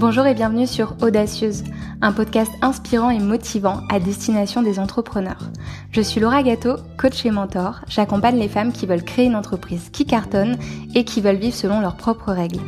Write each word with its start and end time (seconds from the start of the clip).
Bonjour 0.00 0.24
et 0.24 0.32
bienvenue 0.32 0.66
sur 0.66 0.94
Audacieuse, 1.02 1.62
un 2.00 2.12
podcast 2.12 2.50
inspirant 2.62 3.10
et 3.10 3.18
motivant 3.18 3.82
à 3.90 4.00
destination 4.00 4.62
des 4.62 4.78
entrepreneurs. 4.78 5.50
Je 5.92 6.00
suis 6.00 6.22
Laura 6.22 6.42
Gâteau, 6.42 6.76
coach 6.96 7.26
et 7.26 7.30
mentor. 7.30 7.82
J'accompagne 7.86 8.38
les 8.38 8.48
femmes 8.48 8.72
qui 8.72 8.86
veulent 8.86 9.04
créer 9.04 9.26
une 9.26 9.36
entreprise 9.36 9.90
qui 9.92 10.06
cartonne 10.06 10.56
et 10.94 11.04
qui 11.04 11.20
veulent 11.20 11.36
vivre 11.36 11.54
selon 11.54 11.82
leurs 11.82 11.98
propres 11.98 12.32
règles. 12.32 12.62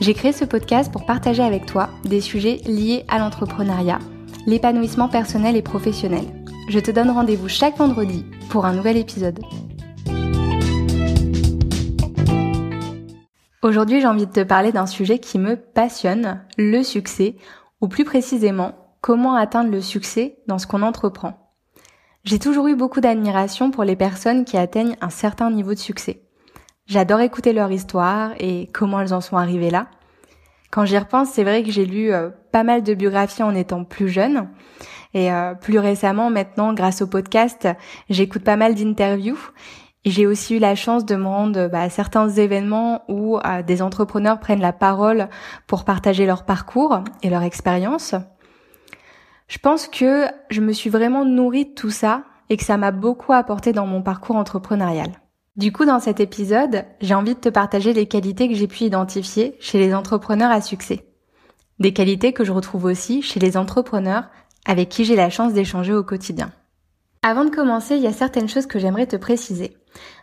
J'ai 0.00 0.12
créé 0.12 0.32
ce 0.32 0.44
podcast 0.44 0.90
pour 0.90 1.06
partager 1.06 1.44
avec 1.44 1.66
toi 1.66 1.88
des 2.04 2.20
sujets 2.20 2.56
liés 2.66 3.04
à 3.06 3.20
l'entrepreneuriat, 3.20 4.00
l'épanouissement 4.48 5.08
personnel 5.08 5.54
et 5.54 5.62
professionnel. 5.62 6.24
Je 6.68 6.80
te 6.80 6.90
donne 6.90 7.10
rendez-vous 7.10 7.48
chaque 7.48 7.78
vendredi 7.78 8.24
pour 8.48 8.66
un 8.66 8.72
nouvel 8.72 8.96
épisode. 8.96 9.38
Aujourd'hui, 13.62 14.00
j'ai 14.00 14.06
envie 14.06 14.26
de 14.26 14.32
te 14.32 14.42
parler 14.42 14.72
d'un 14.72 14.86
sujet 14.86 15.18
qui 15.18 15.38
me 15.38 15.54
passionne, 15.54 16.42
le 16.56 16.82
succès, 16.82 17.36
ou 17.82 17.88
plus 17.88 18.04
précisément, 18.04 18.74
comment 19.02 19.34
atteindre 19.34 19.70
le 19.70 19.82
succès 19.82 20.38
dans 20.46 20.58
ce 20.58 20.66
qu'on 20.66 20.80
entreprend. 20.80 21.52
J'ai 22.24 22.38
toujours 22.38 22.68
eu 22.68 22.74
beaucoup 22.74 23.02
d'admiration 23.02 23.70
pour 23.70 23.84
les 23.84 23.96
personnes 23.96 24.46
qui 24.46 24.56
atteignent 24.56 24.96
un 25.02 25.10
certain 25.10 25.50
niveau 25.50 25.74
de 25.74 25.78
succès. 25.78 26.22
J'adore 26.86 27.20
écouter 27.20 27.52
leur 27.52 27.70
histoire 27.70 28.32
et 28.38 28.70
comment 28.72 28.98
elles 28.98 29.12
en 29.12 29.20
sont 29.20 29.36
arrivées 29.36 29.70
là. 29.70 29.88
Quand 30.70 30.86
j'y 30.86 30.96
repense, 30.96 31.28
c'est 31.28 31.44
vrai 31.44 31.62
que 31.62 31.70
j'ai 31.70 31.84
lu 31.84 32.12
euh, 32.12 32.30
pas 32.52 32.62
mal 32.62 32.82
de 32.82 32.94
biographies 32.94 33.42
en 33.42 33.54
étant 33.54 33.84
plus 33.84 34.08
jeune. 34.08 34.48
Et 35.12 35.30
euh, 35.32 35.54
plus 35.54 35.78
récemment, 35.78 36.30
maintenant, 36.30 36.72
grâce 36.72 37.02
au 37.02 37.06
podcast, 37.06 37.68
j'écoute 38.08 38.42
pas 38.42 38.56
mal 38.56 38.74
d'interviews. 38.74 39.38
J'ai 40.06 40.26
aussi 40.26 40.56
eu 40.56 40.58
la 40.58 40.74
chance 40.74 41.04
de 41.04 41.14
me 41.14 41.26
rendre 41.26 41.68
bah, 41.68 41.82
à 41.82 41.90
certains 41.90 42.28
événements 42.28 43.02
où 43.08 43.38
euh, 43.38 43.62
des 43.62 43.82
entrepreneurs 43.82 44.40
prennent 44.40 44.60
la 44.60 44.72
parole 44.72 45.28
pour 45.66 45.84
partager 45.84 46.24
leur 46.24 46.44
parcours 46.44 47.00
et 47.22 47.28
leur 47.28 47.42
expérience. 47.42 48.14
Je 49.48 49.58
pense 49.58 49.88
que 49.88 50.26
je 50.48 50.62
me 50.62 50.72
suis 50.72 50.88
vraiment 50.88 51.24
nourrie 51.26 51.66
de 51.66 51.74
tout 51.74 51.90
ça 51.90 52.24
et 52.48 52.56
que 52.56 52.64
ça 52.64 52.78
m'a 52.78 52.92
beaucoup 52.92 53.32
apporté 53.32 53.72
dans 53.72 53.86
mon 53.86 54.00
parcours 54.00 54.36
entrepreneurial. 54.36 55.10
Du 55.56 55.72
coup, 55.72 55.84
dans 55.84 56.00
cet 56.00 56.20
épisode, 56.20 56.84
j'ai 57.00 57.14
envie 57.14 57.34
de 57.34 57.40
te 57.40 57.48
partager 57.50 57.92
les 57.92 58.06
qualités 58.06 58.48
que 58.48 58.54
j'ai 58.54 58.68
pu 58.68 58.84
identifier 58.84 59.56
chez 59.60 59.78
les 59.78 59.94
entrepreneurs 59.94 60.50
à 60.50 60.62
succès. 60.62 61.04
Des 61.78 61.92
qualités 61.92 62.32
que 62.32 62.44
je 62.44 62.52
retrouve 62.52 62.84
aussi 62.84 63.20
chez 63.20 63.40
les 63.40 63.56
entrepreneurs 63.56 64.30
avec 64.64 64.88
qui 64.88 65.04
j'ai 65.04 65.16
la 65.16 65.30
chance 65.30 65.52
d'échanger 65.52 65.92
au 65.92 66.04
quotidien. 66.04 66.52
Avant 67.22 67.44
de 67.44 67.50
commencer, 67.50 67.96
il 67.96 68.02
y 68.02 68.06
a 68.06 68.12
certaines 68.12 68.48
choses 68.48 68.66
que 68.66 68.78
j'aimerais 68.78 69.06
te 69.06 69.16
préciser. 69.16 69.76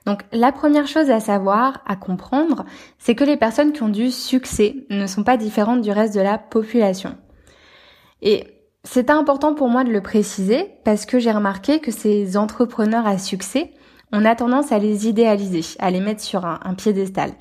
Donc 0.07 0.23
la 0.31 0.51
première 0.51 0.87
chose 0.87 1.11
à 1.11 1.19
savoir, 1.19 1.81
à 1.85 1.95
comprendre, 1.95 2.65
c'est 2.97 3.13
que 3.13 3.23
les 3.23 3.37
personnes 3.37 3.71
qui 3.71 3.83
ont 3.83 3.89
du 3.89 4.09
succès 4.09 4.87
ne 4.89 5.05
sont 5.05 5.23
pas 5.23 5.37
différentes 5.37 5.81
du 5.81 5.91
reste 5.91 6.15
de 6.15 6.21
la 6.21 6.39
population. 6.39 7.15
Et 8.23 8.45
c'est 8.83 9.11
important 9.11 9.53
pour 9.53 9.69
moi 9.69 9.83
de 9.83 9.91
le 9.91 10.01
préciser 10.01 10.71
parce 10.85 11.05
que 11.05 11.19
j'ai 11.19 11.31
remarqué 11.31 11.79
que 11.79 11.91
ces 11.91 12.35
entrepreneurs 12.35 13.05
à 13.05 13.19
succès, 13.19 13.73
on 14.11 14.25
a 14.25 14.35
tendance 14.35 14.71
à 14.71 14.79
les 14.79 15.07
idéaliser, 15.07 15.77
à 15.77 15.91
les 15.91 15.99
mettre 15.99 16.21
sur 16.21 16.45
un, 16.45 16.73
piédestal. 16.75 17.33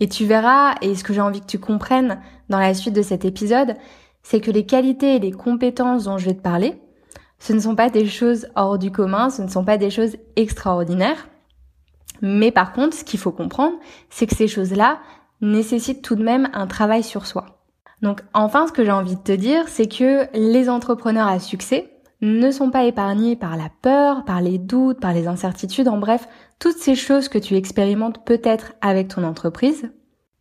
Et 0.00 0.08
tu 0.08 0.24
verras, 0.24 0.74
et 0.80 0.94
ce 0.94 1.04
que 1.04 1.12
j'ai 1.12 1.20
envie 1.20 1.40
que 1.40 1.46
tu 1.46 1.58
comprennes 1.58 2.20
dans 2.48 2.60
la 2.60 2.72
suite 2.72 2.94
de 2.94 3.02
cet 3.02 3.26
épisode, 3.26 3.74
c'est 4.22 4.40
que 4.40 4.50
les 4.50 4.64
qualités 4.64 5.16
et 5.16 5.18
les 5.18 5.32
compétences 5.32 6.04
dont 6.04 6.16
je 6.16 6.26
vais 6.26 6.34
te 6.34 6.42
parler, 6.42 6.80
ce 7.38 7.52
ne 7.52 7.60
sont 7.60 7.74
pas 7.74 7.90
des 7.90 8.06
choses 8.06 8.48
hors 8.54 8.78
du 8.78 8.90
commun, 8.90 9.30
ce 9.30 9.42
ne 9.42 9.48
sont 9.48 9.64
pas 9.64 9.78
des 9.78 9.90
choses 9.90 10.16
extraordinaires. 10.36 11.28
Mais 12.22 12.50
par 12.50 12.72
contre, 12.72 12.96
ce 12.96 13.04
qu'il 13.04 13.20
faut 13.20 13.32
comprendre, 13.32 13.76
c'est 14.10 14.26
que 14.26 14.34
ces 14.34 14.48
choses-là 14.48 14.98
nécessitent 15.40 16.02
tout 16.02 16.14
de 16.14 16.22
même 16.22 16.48
un 16.54 16.66
travail 16.66 17.02
sur 17.02 17.26
soi. 17.26 17.62
Donc 18.02 18.22
enfin, 18.34 18.66
ce 18.66 18.72
que 18.72 18.84
j'ai 18.84 18.92
envie 18.92 19.16
de 19.16 19.22
te 19.22 19.32
dire, 19.32 19.68
c'est 19.68 19.88
que 19.88 20.26
les 20.34 20.68
entrepreneurs 20.68 21.28
à 21.28 21.38
succès 21.38 21.92
ne 22.22 22.50
sont 22.50 22.70
pas 22.70 22.84
épargnés 22.84 23.36
par 23.36 23.56
la 23.56 23.68
peur, 23.82 24.24
par 24.24 24.40
les 24.40 24.58
doutes, 24.58 25.00
par 25.00 25.12
les 25.12 25.26
incertitudes, 25.26 25.88
en 25.88 25.98
bref, 25.98 26.28
toutes 26.58 26.78
ces 26.78 26.94
choses 26.94 27.28
que 27.28 27.38
tu 27.38 27.54
expérimentes 27.54 28.24
peut-être 28.24 28.72
avec 28.80 29.08
ton 29.08 29.24
entreprise. 29.24 29.90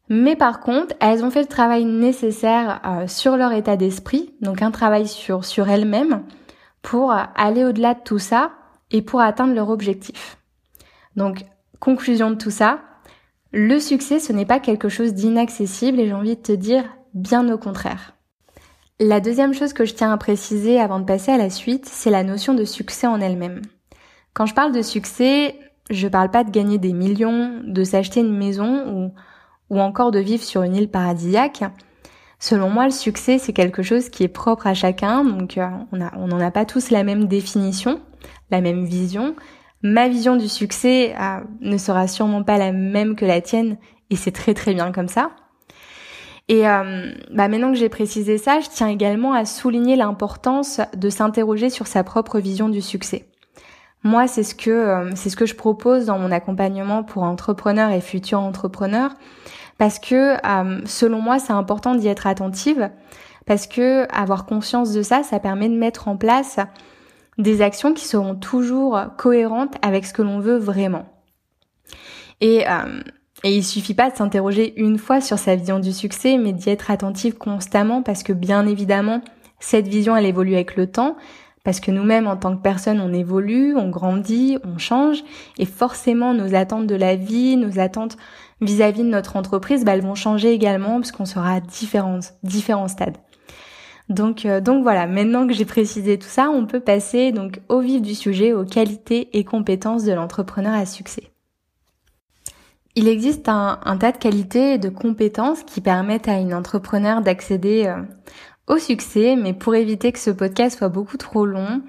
Mais 0.08 0.36
par 0.36 0.60
contre, 0.60 0.96
elles 1.00 1.24
ont 1.24 1.32
fait 1.32 1.42
le 1.42 1.48
travail 1.48 1.84
nécessaire 1.84 2.82
euh, 2.86 3.08
sur 3.08 3.38
leur 3.38 3.52
état 3.52 3.76
d'esprit, 3.76 4.34
donc 4.42 4.62
un 4.62 4.72
travail 4.72 5.08
sur, 5.08 5.44
sur 5.44 5.68
elles-mêmes, 5.68 6.24
pour 6.86 7.12
aller 7.12 7.66
au-delà 7.66 7.96
de 7.96 8.02
tout 8.06 8.20
ça 8.20 8.52
et 8.92 9.02
pour 9.02 9.20
atteindre 9.20 9.56
leur 9.56 9.70
objectif. 9.70 10.38
Donc, 11.16 11.44
conclusion 11.80 12.30
de 12.30 12.36
tout 12.36 12.52
ça, 12.52 12.80
le 13.52 13.80
succès, 13.80 14.20
ce 14.20 14.32
n'est 14.32 14.46
pas 14.46 14.60
quelque 14.60 14.88
chose 14.88 15.16
d'inaccessible 15.16 16.00
et 16.00 16.06
j'ai 16.06 16.14
envie 16.14 16.36
de 16.36 16.42
te 16.42 16.52
dire 16.52 16.84
bien 17.16 17.52
au 17.52 17.58
contraire. 17.58 18.14
La 19.00 19.20
deuxième 19.20 19.56
chose 19.56 19.74
que 19.74 19.84
je 19.84 19.96
tiens 19.96 20.14
à 20.14 20.18
préciser 20.18 20.80
avant 20.80 21.00
de 21.00 21.06
passer 21.06 21.32
à 21.32 21.38
la 21.38 21.50
suite, 21.50 21.88
c'est 21.88 22.12
la 22.12 22.24
notion 22.24 22.54
de 22.54 22.66
succès 22.66 23.08
en 23.08 23.20
elle-même. 23.20 23.64
Quand 24.36 24.46
je 24.46 24.54
parle 24.54 24.72
de 24.72 24.84
succès, 24.84 25.56
je 25.90 26.08
parle 26.08 26.30
pas 26.30 26.44
de 26.44 26.52
gagner 26.52 26.78
des 26.78 26.94
millions, 26.94 27.62
de 27.64 27.84
s'acheter 27.84 28.20
une 28.20 28.38
maison 28.38 28.94
ou, 28.94 29.12
ou 29.72 29.82
encore 29.82 30.12
de 30.12 30.20
vivre 30.20 30.44
sur 30.44 30.62
une 30.62 30.76
île 30.76 30.92
paradisiaque. 30.92 31.64
Selon 32.40 32.70
moi, 32.70 32.86
le 32.86 32.92
succès, 32.92 33.38
c'est 33.38 33.54
quelque 33.54 33.82
chose 33.82 34.10
qui 34.10 34.24
est 34.24 34.28
propre 34.28 34.68
à 34.68 34.74
chacun, 34.74 35.24
donc 35.24 35.58
euh, 35.58 35.68
on 35.92 36.28
n'en 36.28 36.40
a 36.40 36.52
pas 36.52 36.66
tous 36.66 36.92
la 36.92 37.04
même 37.04 37.26
définition, 37.26 38.02
la 38.52 38.62
même 38.62 38.84
vision. 38.84 39.36
Ma 39.82 40.08
vision 40.08 40.36
du 40.36 40.48
succès 40.48 41.16
euh, 41.20 41.40
ne 41.62 41.78
sera 41.78 42.08
sûrement 42.08 42.44
pas 42.44 42.58
la 42.58 42.72
même 42.72 43.16
que 43.16 43.26
la 43.26 43.42
tienne, 43.42 43.78
et 44.10 44.16
c'est 44.16 44.32
très 44.32 44.54
très 44.54 44.74
bien 44.74 44.92
comme 44.92 45.08
ça. 45.08 45.32
Et 46.48 46.68
euh, 46.68 47.12
bah 47.32 47.48
maintenant 47.48 47.72
que 47.72 47.78
j'ai 47.78 47.90
précisé 47.90 48.38
ça, 48.38 48.60
je 48.60 48.68
tiens 48.70 48.90
également 48.90 49.34
à 49.34 49.46
souligner 49.46 49.96
l'importance 49.96 50.80
de 50.96 51.10
s'interroger 51.10 51.72
sur 51.72 51.88
sa 51.88 52.04
propre 52.04 52.40
vision 52.40 52.70
du 52.70 52.82
succès. 52.82 53.30
Moi, 54.04 54.28
c'est 54.28 54.44
ce 54.44 54.54
que 54.54 55.10
c'est 55.16 55.32
ce 55.32 55.36
que 55.36 55.48
je 55.48 55.56
propose 55.56 56.06
dans 56.06 56.20
mon 56.20 56.32
accompagnement 56.32 57.02
pour 57.02 57.24
entrepreneurs 57.24 57.90
et 57.90 58.02
futurs 58.02 58.40
entrepreneurs 58.40 59.16
parce 59.78 60.00
que 60.00 60.36
euh, 60.46 60.82
selon 60.86 61.22
moi 61.22 61.40
c'est 61.40 61.54
important 61.54 61.96
d'y 61.96 62.08
être 62.08 62.28
attentive. 62.28 62.90
Parce 63.46 63.68
que 63.68 64.08
avoir 64.12 64.48
conscience 64.48 64.92
de 64.92 65.04
ça, 65.04 65.22
ça 65.22 65.40
permet 65.40 65.70
de 65.70 65.76
mettre 65.76 66.08
en 66.08 66.18
place 66.18 66.58
des 67.38 67.62
actions 67.62 67.94
qui 67.94 68.06
seront 68.06 68.34
toujours 68.34 69.00
cohérentes 69.18 69.76
avec 69.84 70.06
ce 70.06 70.14
que 70.14 70.24
l'on 70.24 70.40
veut 70.40 70.58
vraiment. 70.58 71.06
Et, 72.42 72.68
euh, 72.68 73.02
et 73.44 73.56
il 73.56 73.64
suffit 73.64 73.94
pas 73.94 74.10
de 74.10 74.16
s'interroger 74.16 74.74
une 74.82 74.98
fois 74.98 75.22
sur 75.22 75.38
sa 75.38 75.56
vision 75.56 75.80
du 75.80 75.94
succès, 75.94 76.38
mais 76.38 76.54
d'y 76.54 76.72
être 76.72 76.90
attentive 76.90 77.38
constamment 77.38 78.02
parce 78.02 78.24
que 78.24 78.34
bien 78.34 78.66
évidemment, 78.66 79.22
cette 79.60 79.88
vision, 79.88 80.16
elle 80.16 80.26
évolue 80.26 80.56
avec 80.56 80.76
le 80.76 80.88
temps, 80.88 81.16
parce 81.64 81.80
que 81.80 81.90
nous-mêmes, 81.90 82.28
en 82.28 82.38
tant 82.38 82.56
que 82.56 82.62
personnes, 82.62 83.00
on 83.00 83.12
évolue, 83.12 83.76
on 83.76 83.90
grandit, 83.90 84.60
on 84.64 84.78
change, 84.78 85.24
et 85.58 85.66
forcément, 85.66 86.34
nos 86.34 86.54
attentes 86.54 86.86
de 86.86 86.96
la 86.96 87.16
vie, 87.16 87.58
nos 87.58 87.80
attentes 87.80 88.18
vis-à-vis 88.62 89.04
de 89.04 89.10
notre 89.10 89.36
entreprise, 89.36 89.84
bah, 89.84 89.94
elles 89.94 90.02
vont 90.02 90.16
changer 90.16 90.52
également 90.52 90.96
parce 90.96 91.12
qu'on 91.12 91.26
sera 91.26 91.56
à 91.56 91.60
différents, 91.60 92.20
différents 92.44 92.88
stades. 92.88 93.18
Donc, 94.10 94.46
euh, 94.46 94.62
donc 94.62 94.84
voilà, 94.84 95.08
maintenant 95.08 95.48
que 95.48 95.54
j'ai 95.54 95.66
précisé 95.66 96.20
tout 96.20 96.28
ça, 96.28 96.50
on 96.50 96.66
peut 96.66 96.80
passer 96.80 97.32
donc 97.32 97.60
au 97.70 97.80
vif 97.80 98.02
du 98.02 98.14
sujet, 98.14 98.54
aux 98.54 98.66
qualités 98.66 99.30
et 99.38 99.44
compétences 99.44 100.04
de 100.04 100.14
l'entrepreneur 100.14 100.74
à 100.74 100.86
succès. 100.86 101.32
Il 102.96 103.10
existe 103.10 103.50
un, 103.50 103.98
tas 104.00 104.14
de 104.14 104.18
qualités 104.18 104.76
et 104.76 104.78
de 104.78 104.88
compétences 104.88 105.64
qui 105.64 105.82
permettent 105.82 106.30
à 106.30 106.40
une 106.40 106.54
entrepreneur 106.54 107.22
d'accéder 107.22 107.88
euh, 107.88 108.02
au 108.68 108.78
succès, 108.78 109.36
mais 109.36 109.54
pour 109.54 109.76
éviter 109.76 110.12
que 110.14 110.20
ce 110.20 110.30
podcast 110.30 110.78
soit 110.78 110.88
beaucoup 110.88 111.18
trop 111.18 111.46
long, 111.46 111.82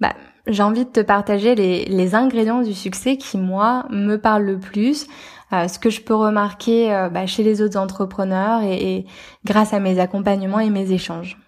bah, 0.00 0.14
j'ai 0.48 0.62
envie 0.62 0.84
de 0.84 0.90
te 0.90 1.00
partager 1.00 1.54
les, 1.54 2.14
ingrédients 2.14 2.62
du 2.62 2.74
succès 2.74 3.16
qui, 3.18 3.38
moi, 3.38 3.86
me 3.90 4.16
parlent 4.16 4.46
le 4.46 4.58
plus, 4.58 5.06
ce 5.50 5.78
que 5.78 5.90
je 5.90 6.00
peux 6.00 6.14
remarquer 6.14 6.92
euh, 6.92 7.08
bah, 7.08 7.26
chez 7.26 7.42
les 7.42 7.62
autres 7.62 7.78
entrepreneurs 7.78 8.62
et, 8.62 9.06
grâce 9.44 9.72
à 9.72 9.80
mes 9.80 9.98
accompagnements 9.98 10.60
et 10.60 10.70
mes 10.70 10.92
échanges. 10.92 11.38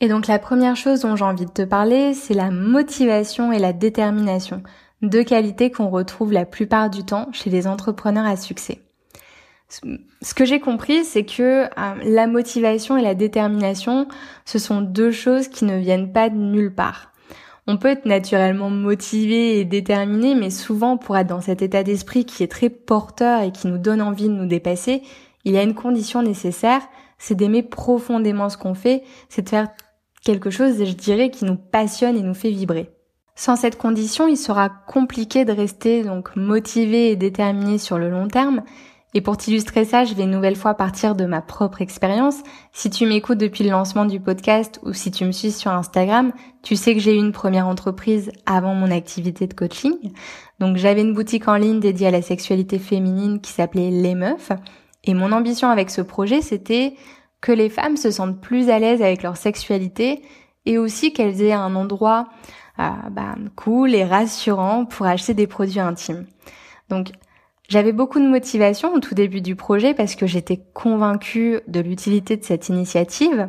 Et 0.00 0.08
donc 0.08 0.26
la 0.26 0.38
première 0.38 0.76
chose 0.76 1.00
dont 1.00 1.16
j'ai 1.16 1.24
envie 1.24 1.46
de 1.46 1.50
te 1.50 1.62
parler, 1.62 2.14
c'est 2.14 2.34
la 2.34 2.50
motivation 2.50 3.52
et 3.52 3.58
la 3.58 3.72
détermination, 3.72 4.62
deux 5.02 5.24
qualités 5.24 5.70
qu'on 5.70 5.88
retrouve 5.88 6.32
la 6.32 6.44
plupart 6.44 6.90
du 6.90 7.04
temps 7.04 7.28
chez 7.32 7.48
les 7.48 7.66
entrepreneurs 7.66 8.26
à 8.26 8.36
succès. 8.36 8.80
Ce 9.68 10.34
que 10.34 10.44
j'ai 10.44 10.60
compris, 10.60 11.04
c'est 11.04 11.24
que 11.24 11.64
euh, 11.64 11.68
la 12.04 12.26
motivation 12.26 12.96
et 12.96 13.02
la 13.02 13.14
détermination, 13.14 14.06
ce 14.44 14.58
sont 14.58 14.82
deux 14.82 15.10
choses 15.10 15.48
qui 15.48 15.64
ne 15.64 15.78
viennent 15.78 16.12
pas 16.12 16.28
de 16.28 16.36
nulle 16.36 16.74
part. 16.74 17.13
On 17.66 17.78
peut 17.78 17.88
être 17.88 18.04
naturellement 18.04 18.68
motivé 18.68 19.58
et 19.58 19.64
déterminé, 19.64 20.34
mais 20.34 20.50
souvent 20.50 20.98
pour 20.98 21.16
être 21.16 21.28
dans 21.28 21.40
cet 21.40 21.62
état 21.62 21.82
d'esprit 21.82 22.26
qui 22.26 22.42
est 22.42 22.50
très 22.50 22.68
porteur 22.68 23.42
et 23.42 23.52
qui 23.52 23.68
nous 23.68 23.78
donne 23.78 24.02
envie 24.02 24.28
de 24.28 24.34
nous 24.34 24.46
dépasser, 24.46 25.02
il 25.44 25.52
y 25.52 25.58
a 25.58 25.62
une 25.62 25.74
condition 25.74 26.22
nécessaire, 26.22 26.82
c'est 27.18 27.34
d'aimer 27.34 27.62
profondément 27.62 28.50
ce 28.50 28.58
qu'on 28.58 28.74
fait, 28.74 29.02
c'est 29.28 29.42
de 29.42 29.48
faire 29.48 29.68
quelque 30.22 30.50
chose, 30.50 30.84
je 30.84 30.92
dirais, 30.92 31.30
qui 31.30 31.44
nous 31.44 31.56
passionne 31.56 32.16
et 32.16 32.22
nous 32.22 32.34
fait 32.34 32.50
vibrer. 32.50 32.90
Sans 33.34 33.56
cette 33.56 33.78
condition, 33.78 34.28
il 34.28 34.36
sera 34.36 34.68
compliqué 34.68 35.44
de 35.44 35.52
rester 35.52 36.04
donc 36.04 36.36
motivé 36.36 37.10
et 37.10 37.16
déterminé 37.16 37.78
sur 37.78 37.98
le 37.98 38.10
long 38.10 38.28
terme, 38.28 38.62
Et 39.16 39.20
pour 39.20 39.36
t'illustrer 39.36 39.84
ça, 39.84 40.04
je 40.04 40.12
vais 40.12 40.24
une 40.24 40.32
nouvelle 40.32 40.56
fois 40.56 40.74
partir 40.74 41.14
de 41.14 41.24
ma 41.24 41.40
propre 41.40 41.80
expérience. 41.80 42.42
Si 42.72 42.90
tu 42.90 43.06
m'écoutes 43.06 43.38
depuis 43.38 43.62
le 43.62 43.70
lancement 43.70 44.06
du 44.06 44.18
podcast 44.18 44.80
ou 44.82 44.92
si 44.92 45.12
tu 45.12 45.24
me 45.24 45.30
suis 45.30 45.52
sur 45.52 45.70
Instagram, 45.70 46.32
tu 46.64 46.74
sais 46.74 46.94
que 46.94 47.00
j'ai 47.00 47.14
eu 47.14 47.18
une 47.18 47.30
première 47.30 47.68
entreprise 47.68 48.32
avant 48.44 48.74
mon 48.74 48.90
activité 48.90 49.46
de 49.46 49.54
coaching. 49.54 50.12
Donc 50.58 50.78
j'avais 50.78 51.02
une 51.02 51.14
boutique 51.14 51.46
en 51.46 51.54
ligne 51.54 51.78
dédiée 51.78 52.08
à 52.08 52.10
la 52.10 52.22
sexualité 52.22 52.80
féminine 52.80 53.40
qui 53.40 53.52
s'appelait 53.52 53.90
Les 53.90 54.16
Meufs. 54.16 54.50
Et 55.04 55.14
mon 55.14 55.30
ambition 55.30 55.68
avec 55.68 55.90
ce 55.90 56.00
projet, 56.00 56.42
c'était 56.42 56.94
que 57.40 57.52
les 57.52 57.68
femmes 57.68 57.96
se 57.96 58.10
sentent 58.10 58.40
plus 58.40 58.68
à 58.68 58.80
l'aise 58.80 59.00
avec 59.00 59.22
leur 59.22 59.36
sexualité 59.36 60.22
et 60.66 60.76
aussi 60.76 61.12
qu'elles 61.12 61.40
aient 61.40 61.52
un 61.52 61.76
endroit 61.76 62.26
euh, 62.80 62.88
bah, 63.12 63.36
cool 63.54 63.94
et 63.94 64.04
rassurant 64.04 64.86
pour 64.86 65.06
acheter 65.06 65.34
des 65.34 65.46
produits 65.46 65.78
intimes. 65.78 66.26
Donc 66.88 67.12
j'avais 67.68 67.92
beaucoup 67.92 68.20
de 68.20 68.28
motivation 68.28 68.92
au 68.92 69.00
tout 69.00 69.14
début 69.14 69.40
du 69.40 69.56
projet 69.56 69.94
parce 69.94 70.14
que 70.14 70.26
j'étais 70.26 70.60
convaincue 70.74 71.60
de 71.66 71.80
l'utilité 71.80 72.36
de 72.36 72.44
cette 72.44 72.68
initiative. 72.68 73.48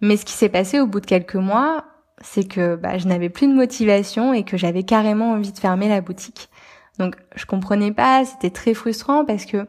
Mais 0.00 0.16
ce 0.16 0.24
qui 0.24 0.32
s'est 0.32 0.48
passé 0.48 0.80
au 0.80 0.86
bout 0.86 1.00
de 1.00 1.06
quelques 1.06 1.36
mois, 1.36 1.84
c'est 2.20 2.48
que 2.48 2.76
bah, 2.76 2.98
je 2.98 3.06
n'avais 3.06 3.28
plus 3.28 3.46
de 3.46 3.54
motivation 3.54 4.34
et 4.34 4.44
que 4.44 4.56
j'avais 4.56 4.82
carrément 4.82 5.32
envie 5.32 5.52
de 5.52 5.58
fermer 5.58 5.88
la 5.88 6.00
boutique. 6.00 6.48
Donc 6.98 7.16
je 7.34 7.46
comprenais 7.46 7.92
pas, 7.92 8.24
c'était 8.24 8.50
très 8.50 8.74
frustrant 8.74 9.24
parce 9.24 9.46
que 9.46 9.66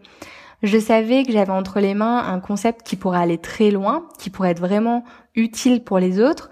je 0.64 0.78
savais 0.80 1.24
que 1.24 1.32
j'avais 1.32 1.52
entre 1.52 1.80
les 1.80 1.94
mains 1.94 2.20
un 2.20 2.40
concept 2.40 2.86
qui 2.86 2.96
pourrait 2.96 3.20
aller 3.20 3.38
très 3.38 3.72
loin, 3.72 4.08
qui 4.20 4.30
pourrait 4.30 4.52
être 4.52 4.60
vraiment 4.60 5.04
utile 5.36 5.84
pour 5.84 6.00
les 6.00 6.20
autres, 6.20 6.50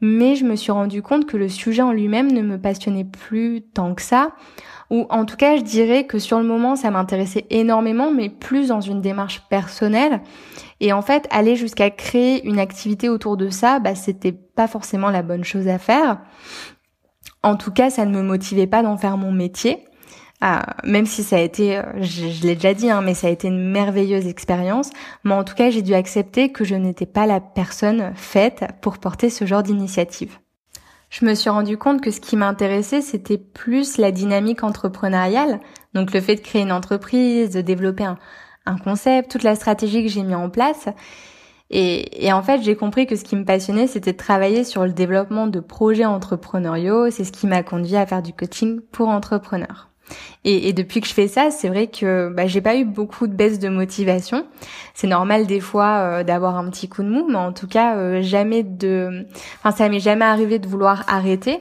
mais 0.00 0.36
je 0.36 0.44
me 0.44 0.56
suis 0.56 0.72
rendu 0.72 1.02
compte 1.02 1.26
que 1.26 1.36
le 1.36 1.48
sujet 1.48 1.82
en 1.82 1.92
lui-même 1.92 2.30
ne 2.30 2.42
me 2.42 2.60
passionnait 2.60 3.04
plus 3.04 3.62
tant 3.62 3.94
que 3.94 4.02
ça 4.02 4.32
ou 4.90 5.06
en 5.10 5.24
tout 5.24 5.36
cas 5.36 5.56
je 5.56 5.62
dirais 5.62 6.04
que 6.04 6.18
sur 6.18 6.38
le 6.38 6.44
moment 6.44 6.76
ça 6.76 6.90
m'intéressait 6.90 7.46
énormément 7.50 8.10
mais 8.10 8.28
plus 8.28 8.68
dans 8.68 8.80
une 8.80 9.00
démarche 9.00 9.42
personnelle. 9.48 10.20
Et 10.80 10.92
en 10.92 11.02
fait 11.02 11.26
aller 11.30 11.56
jusqu'à 11.56 11.90
créer 11.90 12.46
une 12.46 12.58
activité 12.58 13.08
autour 13.08 13.36
de 13.36 13.50
ça 13.50 13.78
bah 13.78 13.94
c'était 13.94 14.32
pas 14.32 14.68
forcément 14.68 15.10
la 15.10 15.22
bonne 15.22 15.44
chose 15.44 15.68
à 15.68 15.78
faire. 15.78 16.20
En 17.42 17.56
tout 17.56 17.72
cas 17.72 17.90
ça 17.90 18.04
ne 18.06 18.16
me 18.16 18.22
motivait 18.22 18.66
pas 18.66 18.82
d'en 18.82 18.96
faire 18.96 19.16
mon 19.16 19.32
métier. 19.32 19.86
Ah, 20.42 20.76
même 20.84 21.06
si 21.06 21.22
ça 21.22 21.36
a 21.36 21.40
été, 21.40 21.78
euh, 21.78 21.82
je, 21.96 22.28
je 22.28 22.42
l'ai 22.46 22.56
déjà 22.56 22.74
dit, 22.74 22.90
hein, 22.90 23.00
mais 23.00 23.14
ça 23.14 23.28
a 23.28 23.30
été 23.30 23.48
une 23.48 23.70
merveilleuse 23.70 24.26
expérience. 24.26 24.90
Mais 25.24 25.32
en 25.32 25.44
tout 25.44 25.54
cas, 25.54 25.70
j'ai 25.70 25.80
dû 25.80 25.94
accepter 25.94 26.52
que 26.52 26.62
je 26.62 26.74
n'étais 26.74 27.06
pas 27.06 27.24
la 27.26 27.40
personne 27.40 28.12
faite 28.14 28.66
pour 28.82 28.98
porter 28.98 29.30
ce 29.30 29.46
genre 29.46 29.62
d'initiative 29.62 30.38
je 31.10 31.24
me 31.24 31.34
suis 31.34 31.50
rendu 31.50 31.78
compte 31.78 32.00
que 32.00 32.10
ce 32.10 32.20
qui 32.20 32.36
m'intéressait, 32.36 33.00
c'était 33.00 33.38
plus 33.38 33.96
la 33.96 34.10
dynamique 34.10 34.64
entrepreneuriale, 34.64 35.60
donc 35.94 36.12
le 36.12 36.20
fait 36.20 36.36
de 36.36 36.40
créer 36.40 36.62
une 36.62 36.72
entreprise, 36.72 37.50
de 37.50 37.60
développer 37.60 38.04
un, 38.04 38.78
concept, 38.78 39.30
toute 39.30 39.44
la 39.44 39.54
stratégie 39.54 40.02
que 40.02 40.10
j'ai 40.10 40.22
mis 40.22 40.34
en 40.34 40.50
place. 40.50 40.88
Et, 41.70 42.26
et 42.26 42.32
en 42.32 42.42
fait, 42.42 42.62
j'ai 42.62 42.76
compris 42.76 43.06
que 43.06 43.16
ce 43.16 43.24
qui 43.24 43.36
me 43.36 43.44
passionnait, 43.44 43.86
c'était 43.86 44.12
de 44.12 44.16
travailler 44.16 44.64
sur 44.64 44.84
le 44.84 44.92
développement 44.92 45.46
de 45.46 45.60
projets 45.60 46.04
entrepreneuriaux. 46.04 47.10
C'est 47.10 47.24
ce 47.24 47.32
qui 47.32 47.46
m'a 47.46 47.62
conduit 47.62 47.96
à 47.96 48.06
faire 48.06 48.22
du 48.22 48.32
coaching 48.32 48.80
pour 48.92 49.08
entrepreneurs. 49.08 49.90
Et, 50.44 50.72
depuis 50.72 51.00
que 51.00 51.08
je 51.08 51.12
fais 51.12 51.26
ça, 51.26 51.50
c'est 51.50 51.68
vrai 51.68 51.88
que 51.88 52.28
bah, 52.28 52.46
j'ai 52.46 52.60
pas 52.60 52.76
eu 52.76 52.84
beaucoup 52.84 53.26
de 53.26 53.32
baisse 53.32 53.58
de 53.58 53.68
motivation. 53.68 54.46
C'est 54.94 55.08
normal 55.08 55.46
des 55.46 55.58
fois 55.58 55.98
euh, 55.98 56.22
d'avoir 56.22 56.56
un 56.56 56.70
petit 56.70 56.88
coup 56.88 57.02
de 57.02 57.08
mou, 57.08 57.26
mais 57.28 57.36
en 57.36 57.52
tout 57.52 57.66
cas 57.66 57.96
euh, 57.96 58.22
jamais 58.22 58.62
de, 58.62 59.26
enfin 59.58 59.76
ça 59.76 59.88
m'est 59.88 59.98
jamais 59.98 60.24
arrivé 60.24 60.60
de 60.60 60.68
vouloir 60.68 61.04
arrêter. 61.08 61.60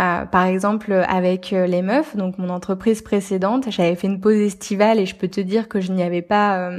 Euh, 0.00 0.24
par 0.24 0.46
exemple, 0.46 0.92
avec 1.08 1.50
les 1.50 1.82
meufs, 1.82 2.16
donc 2.16 2.38
mon 2.38 2.48
entreprise 2.48 3.02
précédente, 3.02 3.66
j'avais 3.68 3.94
fait 3.94 4.06
une 4.06 4.20
pause 4.20 4.36
estivale 4.36 4.98
et 4.98 5.04
je 5.04 5.14
peux 5.14 5.28
te 5.28 5.40
dire 5.40 5.68
que 5.68 5.80
je 5.80 5.92
n'y 5.92 6.02
avais 6.02 6.22
pas, 6.22 6.70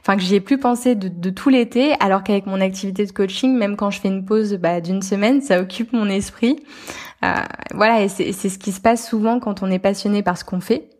enfin 0.00 0.16
que 0.16 0.22
j'y 0.22 0.36
ai 0.36 0.40
plus 0.40 0.58
pensé 0.58 0.94
de, 0.94 1.08
de 1.08 1.30
tout 1.30 1.48
l'été, 1.48 1.94
alors 1.98 2.22
qu'avec 2.22 2.46
mon 2.46 2.60
activité 2.60 3.04
de 3.04 3.10
coaching, 3.10 3.56
même 3.56 3.76
quand 3.76 3.90
je 3.90 4.00
fais 4.00 4.08
une 4.08 4.24
pause 4.24 4.54
bah, 4.54 4.80
d'une 4.80 5.02
semaine, 5.02 5.40
ça 5.40 5.60
occupe 5.60 5.92
mon 5.92 6.06
esprit. 6.06 6.60
Euh, 7.24 7.34
voilà, 7.74 8.02
et 8.02 8.08
c'est 8.08 8.32
ce 8.32 8.58
qui 8.58 8.72
se 8.72 8.80
passe 8.80 9.08
souvent 9.08 9.40
quand 9.40 9.62
on 9.62 9.70
est 9.70 9.78
passionné 9.78 10.22
par 10.22 10.38
ce 10.38 10.44
qu'on 10.44 10.60
fait. 10.60 10.90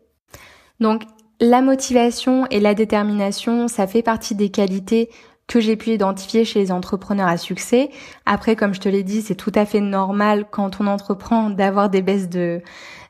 Donc 0.79 1.03
la 1.39 1.61
motivation 1.61 2.45
et 2.51 2.59
la 2.59 2.73
détermination, 2.73 3.67
ça 3.69 3.87
fait 3.87 4.01
partie 4.01 4.35
des 4.35 4.49
qualités 4.49 5.09
que 5.49 5.59
j'ai 5.59 5.75
pu 5.75 5.89
identifier 5.89 6.45
chez 6.45 6.59
les 6.59 6.71
entrepreneurs 6.71 7.27
à 7.27 7.35
succès. 7.35 7.89
Après, 8.27 8.55
comme 8.55 8.75
je 8.75 8.79
te 8.79 8.87
l'ai 8.87 9.03
dit, 9.03 9.23
c'est 9.23 9.35
tout 9.35 9.51
à 9.55 9.65
fait 9.65 9.81
normal 9.81 10.45
quand 10.49 10.79
on 10.79 10.85
entreprend 10.85 11.49
d'avoir 11.49 11.89
des 11.89 12.03
baisses 12.03 12.29
de 12.29 12.61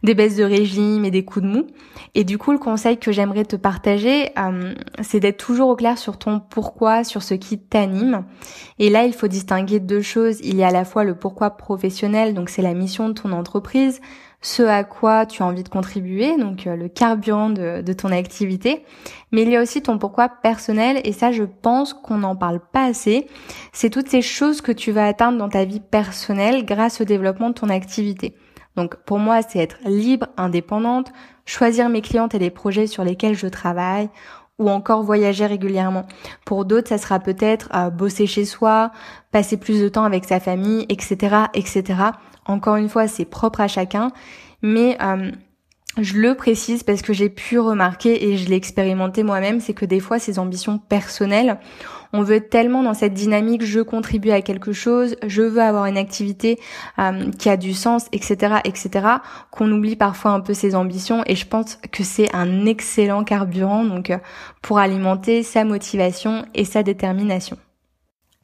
des 0.01 0.13
baisses 0.13 0.37
de 0.37 0.45
régime 0.45 1.03
et 1.03 1.11
des 1.11 1.25
coups 1.25 1.45
de 1.45 1.51
mou. 1.51 1.67
Et 2.15 2.23
du 2.23 2.37
coup, 2.37 2.53
le 2.53 2.57
conseil 2.57 2.97
que 2.97 3.11
j'aimerais 3.11 3.43
te 3.43 3.57
partager, 3.57 4.29
euh, 4.39 4.73
c'est 5.01 5.19
d'être 5.19 5.37
toujours 5.37 5.67
au 5.67 5.75
clair 5.75 5.97
sur 5.97 6.17
ton 6.17 6.39
pourquoi, 6.39 7.03
sur 7.03 7.21
ce 7.21 7.33
qui 7.33 7.59
t'anime. 7.59 8.23
Et 8.79 8.89
là, 8.89 9.03
il 9.03 9.13
faut 9.13 9.27
distinguer 9.27 9.81
deux 9.81 10.01
choses. 10.01 10.39
Il 10.41 10.55
y 10.55 10.63
a 10.63 10.67
à 10.67 10.71
la 10.71 10.85
fois 10.85 11.03
le 11.03 11.15
pourquoi 11.15 11.51
professionnel, 11.51 12.33
donc 12.33 12.49
c'est 12.49 12.61
la 12.61 12.73
mission 12.73 13.09
de 13.09 13.13
ton 13.13 13.33
entreprise, 13.33 13.99
ce 14.41 14.63
à 14.63 14.83
quoi 14.83 15.25
tu 15.25 15.43
as 15.43 15.45
envie 15.45 15.63
de 15.63 15.69
contribuer, 15.69 16.37
donc 16.37 16.65
euh, 16.65 16.75
le 16.75 16.87
carburant 16.87 17.49
de, 17.49 17.81
de, 17.81 17.93
ton 17.93 18.11
activité. 18.11 18.85
Mais 19.31 19.43
il 19.43 19.49
y 19.49 19.57
a 19.57 19.61
aussi 19.61 19.81
ton 19.81 19.97
pourquoi 19.97 20.29
personnel, 20.29 21.01
et 21.03 21.11
ça 21.11 21.31
je 21.31 21.43
pense 21.43 21.93
qu'on 21.93 22.19
n'en 22.19 22.35
parle 22.35 22.59
pas 22.59 22.85
assez. 22.85 23.27
C'est 23.73 23.89
toutes 23.89 24.07
ces 24.07 24.21
choses 24.21 24.61
que 24.61 24.71
tu 24.71 24.91
vas 24.91 25.05
atteindre 25.05 25.37
dans 25.37 25.49
ta 25.49 25.65
vie 25.65 25.81
personnelle 25.81 26.65
grâce 26.65 27.01
au 27.01 27.03
développement 27.03 27.49
de 27.49 27.55
ton 27.55 27.69
activité. 27.69 28.35
Donc 28.75 28.95
pour 29.03 29.19
moi, 29.19 29.41
c'est 29.41 29.59
être 29.59 29.77
libre, 29.85 30.27
indépendante, 30.37 31.11
choisir 31.45 31.89
mes 31.89 32.01
clientes 32.01 32.33
et 32.33 32.39
les 32.39 32.49
projets 32.49 32.87
sur 32.87 33.03
lesquels 33.03 33.35
je 33.35 33.47
travaille, 33.47 34.09
ou 34.57 34.69
encore 34.69 35.03
voyager 35.03 35.45
régulièrement. 35.45 36.05
Pour 36.45 36.65
d'autres, 36.65 36.89
ça 36.89 36.97
sera 36.97 37.19
peut-être 37.19 37.69
euh, 37.73 37.89
bosser 37.89 38.27
chez 38.27 38.45
soi, 38.45 38.91
passer 39.31 39.57
plus 39.57 39.81
de 39.81 39.89
temps 39.89 40.03
avec 40.03 40.25
sa 40.25 40.39
famille, 40.39 40.85
etc., 40.89 41.45
etc. 41.53 41.83
Encore 42.45 42.75
une 42.77 42.89
fois, 42.89 43.07
c'est 43.07 43.25
propre 43.25 43.61
à 43.61 43.67
chacun, 43.67 44.11
mais 44.61 44.97
euh, 45.01 45.31
je 45.97 46.17
le 46.17 46.35
précise 46.35 46.83
parce 46.83 47.01
que 47.01 47.13
j'ai 47.13 47.29
pu 47.29 47.59
remarquer 47.59 48.29
et 48.29 48.37
je 48.37 48.47
l'ai 48.47 48.55
expérimenté 48.55 49.23
moi-même, 49.23 49.59
c'est 49.59 49.73
que 49.73 49.85
des 49.85 49.99
fois 49.99 50.19
ces 50.19 50.39
ambitions 50.39 50.77
personnelles, 50.77 51.59
on 52.13 52.23
veut 52.23 52.41
tellement 52.41 52.83
dans 52.83 52.93
cette 52.93 53.13
dynamique, 53.13 53.63
je 53.63 53.81
contribue 53.81 54.31
à 54.31 54.41
quelque 54.41 54.73
chose, 54.73 55.15
je 55.25 55.41
veux 55.41 55.61
avoir 55.61 55.85
une 55.85 55.97
activité 55.97 56.59
euh, 56.97 57.31
qui 57.37 57.49
a 57.49 57.57
du 57.57 57.73
sens, 57.73 58.05
etc., 58.11 58.55
etc., 58.63 59.07
qu'on 59.51 59.71
oublie 59.71 59.95
parfois 59.95 60.31
un 60.31 60.39
peu 60.39 60.53
ses 60.53 60.75
ambitions. 60.75 61.23
Et 61.27 61.35
je 61.35 61.45
pense 61.45 61.77
que 61.91 62.03
c'est 62.03 62.33
un 62.35 62.65
excellent 62.65 63.23
carburant 63.23 63.83
donc 63.83 64.09
euh, 64.09 64.17
pour 64.61 64.79
alimenter 64.79 65.43
sa 65.43 65.63
motivation 65.63 66.45
et 66.55 66.65
sa 66.65 66.81
détermination. 66.81 67.57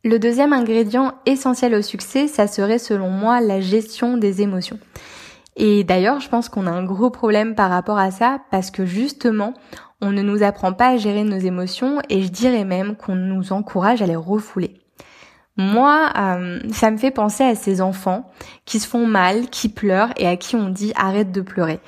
Le 0.05 0.19
deuxième 0.19 0.53
ingrédient 0.53 1.13
essentiel 1.25 1.73
au 1.73 1.81
succès, 1.81 2.27
ça 2.27 2.45
serait 2.45 2.77
selon 2.77 3.09
moi 3.09 3.41
la 3.41 3.59
gestion 3.59 4.17
des 4.17 4.43
émotions. 4.43 4.77
Et 5.55 5.83
d'ailleurs, 5.83 6.19
je 6.19 6.29
pense 6.29 6.47
qu'on 6.47 6.67
a 6.67 6.71
un 6.71 6.83
gros 6.83 7.09
problème 7.09 7.55
par 7.55 7.71
rapport 7.71 7.97
à 7.97 8.11
ça 8.11 8.37
parce 8.51 8.69
que 8.69 8.85
justement, 8.85 9.55
on 10.01 10.11
ne 10.11 10.21
nous 10.21 10.43
apprend 10.43 10.73
pas 10.73 10.89
à 10.89 10.97
gérer 10.97 11.23
nos 11.23 11.39
émotions 11.39 12.01
et 12.09 12.21
je 12.21 12.27
dirais 12.27 12.65
même 12.65 12.95
qu'on 12.95 13.15
nous 13.15 13.51
encourage 13.51 14.03
à 14.03 14.05
les 14.05 14.15
refouler. 14.15 14.79
Moi, 15.57 16.11
euh, 16.15 16.59
ça 16.71 16.91
me 16.91 16.97
fait 16.97 17.09
penser 17.09 17.43
à 17.43 17.55
ces 17.55 17.81
enfants 17.81 18.29
qui 18.65 18.79
se 18.79 18.87
font 18.87 19.07
mal, 19.07 19.49
qui 19.49 19.69
pleurent 19.69 20.13
et 20.17 20.27
à 20.27 20.37
qui 20.37 20.55
on 20.55 20.69
dit 20.69 20.93
arrête 20.95 21.31
de 21.31 21.41
pleurer. 21.41 21.79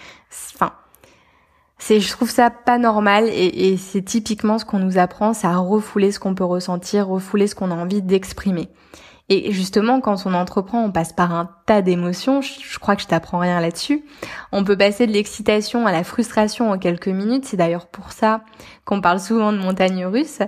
C'est, 1.79 1.99
je 1.99 2.11
trouve 2.11 2.29
ça 2.29 2.49
pas 2.49 2.77
normal 2.77 3.27
et, 3.27 3.71
et 3.71 3.77
c'est 3.77 4.01
typiquement 4.01 4.57
ce 4.57 4.65
qu'on 4.65 4.79
nous 4.79 4.97
apprend, 4.97 5.33
c'est 5.33 5.47
à 5.47 5.57
refouler 5.57 6.11
ce 6.11 6.19
qu'on 6.19 6.35
peut 6.35 6.43
ressentir, 6.43 7.07
refouler 7.07 7.47
ce 7.47 7.55
qu'on 7.55 7.71
a 7.71 7.75
envie 7.75 8.01
d'exprimer. 8.01 8.69
Et 9.29 9.51
justement, 9.51 9.99
quand 9.99 10.25
on 10.25 10.33
entreprend, 10.33 10.83
on 10.83 10.91
passe 10.91 11.11
par 11.11 11.33
un 11.33 11.49
tas 11.65 11.81
d'émotions. 11.81 12.41
Je, 12.41 12.79
crois 12.79 12.95
que 12.95 13.01
je 13.01 13.07
t'apprends 13.07 13.39
rien 13.39 13.59
là-dessus. 13.59 14.05
On 14.53 14.63
peut 14.63 14.77
passer 14.77 15.05
de 15.05 15.11
l'excitation 15.11 15.85
à 15.85 15.91
la 15.91 16.05
frustration 16.05 16.71
en 16.71 16.77
quelques 16.77 17.09
minutes. 17.09 17.45
C'est 17.45 17.57
d'ailleurs 17.57 17.87
pour 17.87 18.13
ça 18.13 18.41
qu'on 18.85 19.01
parle 19.01 19.19
souvent 19.19 19.51
de 19.51 19.57
montagne 19.57 20.05
russe. 20.05 20.39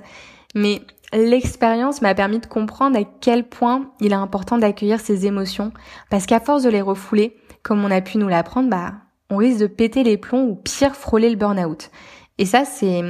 Mais 0.55 0.81
l'expérience 1.11 2.01
m'a 2.01 2.15
permis 2.15 2.39
de 2.39 2.45
comprendre 2.45 2.97
à 2.97 3.03
quel 3.03 3.49
point 3.49 3.91
il 3.99 4.13
est 4.13 4.15
important 4.15 4.57
d'accueillir 4.57 5.01
ces 5.01 5.25
émotions. 5.25 5.73
Parce 6.09 6.25
qu'à 6.25 6.39
force 6.39 6.63
de 6.63 6.69
les 6.69 6.81
refouler, 6.81 7.35
comme 7.63 7.83
on 7.83 7.91
a 7.91 7.99
pu 7.99 8.17
nous 8.17 8.29
l'apprendre, 8.29 8.69
bah, 8.69 8.93
on 9.29 9.37
risque 9.37 9.59
de 9.59 9.67
péter 9.67 10.03
les 10.03 10.17
plombs 10.17 10.43
ou 10.43 10.55
pire 10.55 10.95
frôler 10.95 11.29
le 11.29 11.35
burn-out. 11.35 11.91
Et 12.37 12.45
ça, 12.45 12.65
c'est, 12.65 13.01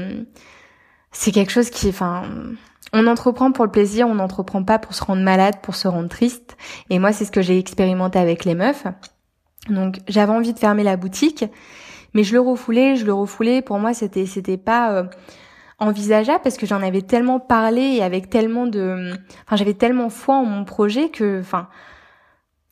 c'est 1.11 1.31
quelque 1.31 1.51
chose 1.51 1.69
qui, 1.69 1.89
enfin, 1.89 2.23
on 2.93 3.07
entreprend 3.07 3.51
pour 3.51 3.65
le 3.65 3.71
plaisir, 3.71 4.07
on 4.07 4.15
n'entreprend 4.15 4.63
pas 4.63 4.79
pour 4.79 4.93
se 4.93 5.03
rendre 5.03 5.21
malade, 5.21 5.55
pour 5.61 5.75
se 5.75 5.87
rendre 5.87 6.09
triste. 6.09 6.57
Et 6.89 6.99
moi, 6.99 7.11
c'est 7.13 7.25
ce 7.25 7.31
que 7.31 7.41
j'ai 7.41 7.57
expérimenté 7.59 8.19
avec 8.19 8.45
les 8.45 8.55
meufs. 8.55 8.85
Donc, 9.69 9.99
j'avais 10.07 10.31
envie 10.31 10.53
de 10.53 10.59
fermer 10.59 10.83
la 10.83 10.97
boutique, 10.97 11.45
mais 12.13 12.23
je 12.23 12.33
le 12.33 12.39
refoulais, 12.39 12.95
je 12.95 13.05
le 13.05 13.13
refoulais. 13.13 13.61
Pour 13.61 13.77
moi, 13.77 13.93
c'était 13.93 14.25
c'était 14.25 14.57
pas 14.57 14.93
euh, 14.93 15.03
envisageable 15.77 16.41
parce 16.43 16.57
que 16.57 16.65
j'en 16.65 16.81
avais 16.81 17.01
tellement 17.01 17.39
parlé 17.39 17.81
et 17.81 18.03
avec 18.03 18.29
tellement 18.29 18.65
de, 18.65 19.13
enfin, 19.45 19.55
j'avais 19.55 19.73
tellement 19.75 20.09
foi 20.09 20.35
en 20.35 20.45
mon 20.45 20.65
projet 20.65 21.09
que, 21.09 21.39
enfin, 21.39 21.67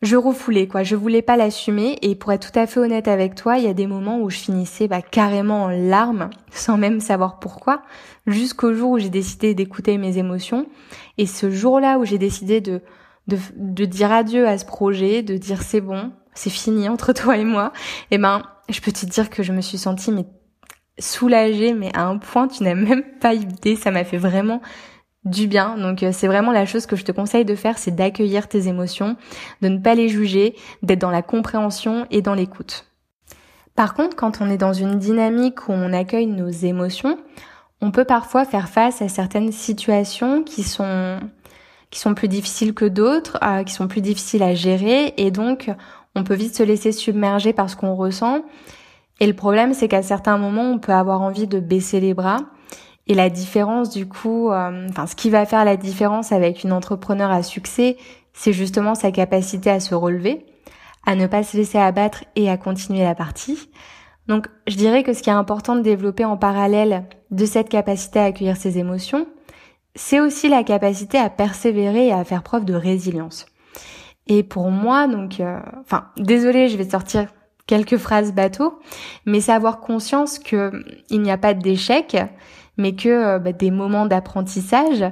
je 0.02 0.16
refoulais 0.16 0.68
quoi, 0.68 0.84
je 0.84 0.96
voulais 0.96 1.22
pas 1.22 1.38
l'assumer. 1.38 1.98
Et 2.02 2.16
pour 2.16 2.32
être 2.32 2.52
tout 2.52 2.60
à 2.60 2.68
fait 2.68 2.80
honnête 2.80 3.08
avec 3.08 3.36
toi, 3.36 3.58
il 3.58 3.66
y 3.66 3.70
a 3.70 3.74
des 3.74 3.88
moments 3.88 4.20
où 4.20 4.30
je 4.30 4.38
finissais 4.38 4.88
bah, 4.88 5.02
carrément 5.02 5.64
en 5.64 5.70
larmes 5.70 6.30
sans 6.52 6.78
même 6.78 7.00
savoir 7.00 7.40
pourquoi, 7.40 7.82
jusqu'au 8.26 8.74
jour 8.74 8.92
où 8.92 9.00
j'ai 9.00 9.10
décidé 9.10 9.54
d'écouter 9.54 9.98
mes 9.98 10.18
émotions. 10.18 10.68
Et 11.18 11.26
ce 11.26 11.50
jour-là 11.50 11.98
où 11.98 12.06
j'ai 12.06 12.20
décidé 12.20 12.62
de, 12.62 12.82
de, 13.28 13.38
de 13.56 13.86
dire 13.86 14.12
adieu 14.12 14.48
à 14.48 14.58
ce 14.58 14.66
projet, 14.66 15.24
de 15.24 15.38
dire 15.38 15.62
c'est 15.64 15.82
bon, 15.82 16.12
c'est 16.34 16.50
fini 16.50 16.88
entre 16.90 17.14
toi 17.14 17.38
et 17.38 17.46
moi, 17.46 17.74
et 18.12 18.16
eh 18.16 18.18
ben 18.18 18.44
je 18.70 18.80
peux 18.82 18.92
te 18.92 19.06
dire 19.06 19.30
que 19.30 19.44
je 19.44 19.54
me 19.54 19.62
suis 19.62 19.78
sentie 19.78 20.12
mais 20.12 20.26
soulagée 21.00 21.74
mais 21.74 21.90
à 21.96 22.06
un 22.06 22.18
point 22.18 22.48
tu 22.48 22.64
n'as 22.64 22.76
même 22.76 23.04
pas 23.20 23.34
idée, 23.34 23.76
ça 23.76 23.92
m'a 23.92 24.04
fait 24.04 24.18
vraiment 24.18 24.62
du 25.26 25.48
bien. 25.48 25.78
Donc 25.78 26.04
euh, 26.04 26.12
c'est 26.12 26.28
vraiment 26.28 26.52
la 26.52 26.66
chose 26.66 26.86
que 26.86 26.96
je 26.96 27.06
te 27.06 27.12
conseille 27.12 27.46
de 27.46 27.56
faire, 27.56 27.78
c'est 27.78 27.96
d'accueillir 27.96 28.48
tes 28.48 28.68
émotions, 28.68 29.16
de 29.62 29.68
ne 29.68 29.78
pas 29.78 29.96
les 29.96 30.10
juger, 30.10 30.56
d'être 30.84 31.00
dans 31.00 31.12
la 31.12 31.22
compréhension 31.22 32.08
et 32.12 32.22
dans 32.22 32.34
l'écoute. 32.34 32.86
Par 33.76 33.94
contre, 33.94 34.16
quand 34.16 34.42
on 34.42 34.50
est 34.50 34.58
dans 34.58 34.74
une 34.74 34.98
dynamique 34.98 35.68
où 35.68 35.72
on 35.72 35.94
accueille 35.94 36.28
nos 36.28 36.50
émotions, 36.50 37.18
on 37.82 37.92
peut 37.92 38.06
parfois 38.06 38.46
faire 38.46 38.70
face 38.70 39.02
à 39.02 39.08
certaines 39.08 39.52
situations 39.52 40.44
qui 40.44 40.64
sont 40.64 41.20
qui 41.90 42.00
sont 42.00 42.16
plus 42.16 42.28
difficiles 42.28 42.74
que 42.74 42.84
d'autres, 42.84 43.38
euh, 43.44 43.64
qui 43.64 43.74
sont 43.74 43.88
plus 43.88 44.02
difficiles 44.02 44.44
à 44.44 44.54
gérer 44.56 45.14
et 45.16 45.32
donc 45.32 45.72
on 46.16 46.24
peut 46.24 46.34
vite 46.34 46.56
se 46.56 46.64
laisser 46.64 46.92
submerger 46.92 47.54
par 47.54 47.70
ce 47.70 47.76
qu'on 47.76 47.96
ressent. 47.96 48.42
Et 49.20 49.28
le 49.28 49.34
problème, 49.34 49.74
c'est 49.74 49.88
qu'à 49.88 50.04
certains 50.04 50.38
moments, 50.38 50.72
on 50.72 50.80
peut 50.80 50.92
avoir 50.92 51.22
envie 51.22 51.48
de 51.48 51.60
baisser 51.60 52.00
les 52.00 52.14
bras 52.14 52.40
et 53.08 53.14
la 53.14 53.30
différence 53.30 53.90
du 53.90 54.08
coup, 54.08 54.52
euh, 54.52 54.88
enfin 54.90 55.08
ce 55.08 55.16
qui 55.16 55.30
va 55.30 55.46
faire 55.46 55.66
la 55.66 55.78
différence 55.78 56.32
avec 56.32 56.64
une 56.64 56.74
entrepreneur 56.74 57.32
à 57.32 57.44
succès, 57.44 57.98
c'est 58.34 58.54
justement 58.54 58.96
sa 58.96 59.12
capacité 59.12 59.70
à 59.70 59.80
se 59.80 59.96
relever, 59.96 60.46
à 61.06 61.16
ne 61.16 61.28
pas 61.28 61.44
se 61.44 61.58
laisser 61.58 61.78
abattre 61.78 62.26
et 62.36 62.50
à 62.50 62.58
continuer 62.58 63.04
la 63.04 63.16
partie. 63.16 63.70
Donc 64.28 64.48
je 64.68 64.76
dirais 64.76 65.04
que 65.04 65.14
ce 65.14 65.24
qui 65.24 65.30
est 65.30 65.34
important 65.34 65.76
de 65.76 65.82
développer 65.82 66.26
en 66.26 66.38
parallèle 66.38 67.06
de 67.32 67.46
cette 67.46 67.70
capacité 67.70 68.20
à 68.20 68.26
accueillir 68.26 68.58
ses 68.58 68.78
émotions, 68.78 69.26
c'est 69.96 70.20
aussi 70.20 70.50
la 70.50 70.64
capacité 70.64 71.18
à 71.18 71.30
persévérer 71.30 72.08
et 72.08 72.14
à 72.14 72.24
faire 72.24 72.44
preuve 72.44 72.66
de 72.66 72.74
résilience. 72.74 73.48
Et 74.28 74.44
pour 74.44 74.70
moi, 74.70 75.08
donc, 75.08 75.40
euh, 75.40 75.60
enfin, 75.82 76.10
désolé, 76.18 76.68
je 76.68 76.78
vais 76.78 76.90
sortir 76.90 77.28
quelques 77.66 77.98
phrases 77.98 78.34
bateau, 78.34 78.80
mais 79.26 79.42
c'est 79.42 79.54
avoir 79.54 79.80
conscience 79.80 80.40
que 80.40 80.72
il 81.10 81.22
n'y 81.22 81.32
a 81.32 81.38
pas 81.38 81.54
d'échec, 81.54 82.18
mais 82.78 82.96
que 82.96 83.10
euh, 83.10 83.40
bah, 83.40 83.52
des 83.52 83.72
moments 83.72 84.06
d'apprentissage 84.06 85.04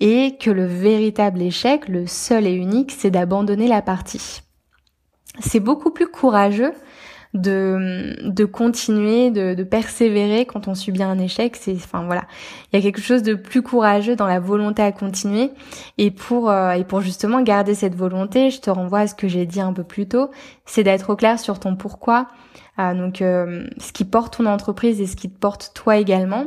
et 0.00 0.36
que 0.38 0.50
le 0.50 0.66
véritable 0.66 1.40
échec, 1.42 1.88
le 1.88 2.06
seul 2.06 2.46
et 2.46 2.54
unique, 2.54 2.90
c'est 2.90 3.10
d'abandonner 3.10 3.68
la 3.68 3.82
partie. 3.82 4.42
C'est 5.40 5.60
beaucoup 5.60 5.90
plus 5.90 6.08
courageux 6.08 6.72
de, 7.34 8.16
de 8.28 8.44
continuer, 8.44 9.30
de, 9.30 9.54
de 9.54 9.64
persévérer 9.64 10.44
quand 10.44 10.68
on 10.68 10.74
subit 10.74 11.02
un 11.02 11.18
échec. 11.18 11.56
C'est, 11.56 11.74
enfin 11.74 12.04
voilà, 12.04 12.24
il 12.72 12.76
y 12.76 12.78
a 12.78 12.82
quelque 12.82 13.00
chose 13.00 13.22
de 13.22 13.34
plus 13.34 13.62
courageux 13.62 14.16
dans 14.16 14.26
la 14.26 14.40
volonté 14.40 14.82
à 14.82 14.92
continuer. 14.92 15.50
Et 15.98 16.10
pour 16.10 16.50
euh, 16.50 16.72
et 16.72 16.84
pour 16.84 17.00
justement 17.00 17.40
garder 17.40 17.74
cette 17.74 17.94
volonté, 17.94 18.50
je 18.50 18.60
te 18.60 18.70
renvoie 18.70 19.00
à 19.00 19.06
ce 19.06 19.14
que 19.14 19.28
j'ai 19.28 19.46
dit 19.46 19.60
un 19.60 19.72
peu 19.72 19.84
plus 19.84 20.08
tôt, 20.08 20.30
c'est 20.66 20.82
d'être 20.82 21.10
au 21.10 21.16
clair 21.16 21.38
sur 21.38 21.58
ton 21.58 21.76
pourquoi. 21.76 22.28
Euh, 22.78 22.94
donc 22.94 23.18
ce 23.18 23.92
qui 23.92 24.04
porte 24.04 24.36
ton 24.38 24.46
entreprise 24.46 25.00
et 25.00 25.06
ce 25.06 25.16
qui 25.16 25.30
te 25.30 25.38
porte 25.38 25.72
toi 25.74 25.96
également. 25.96 26.46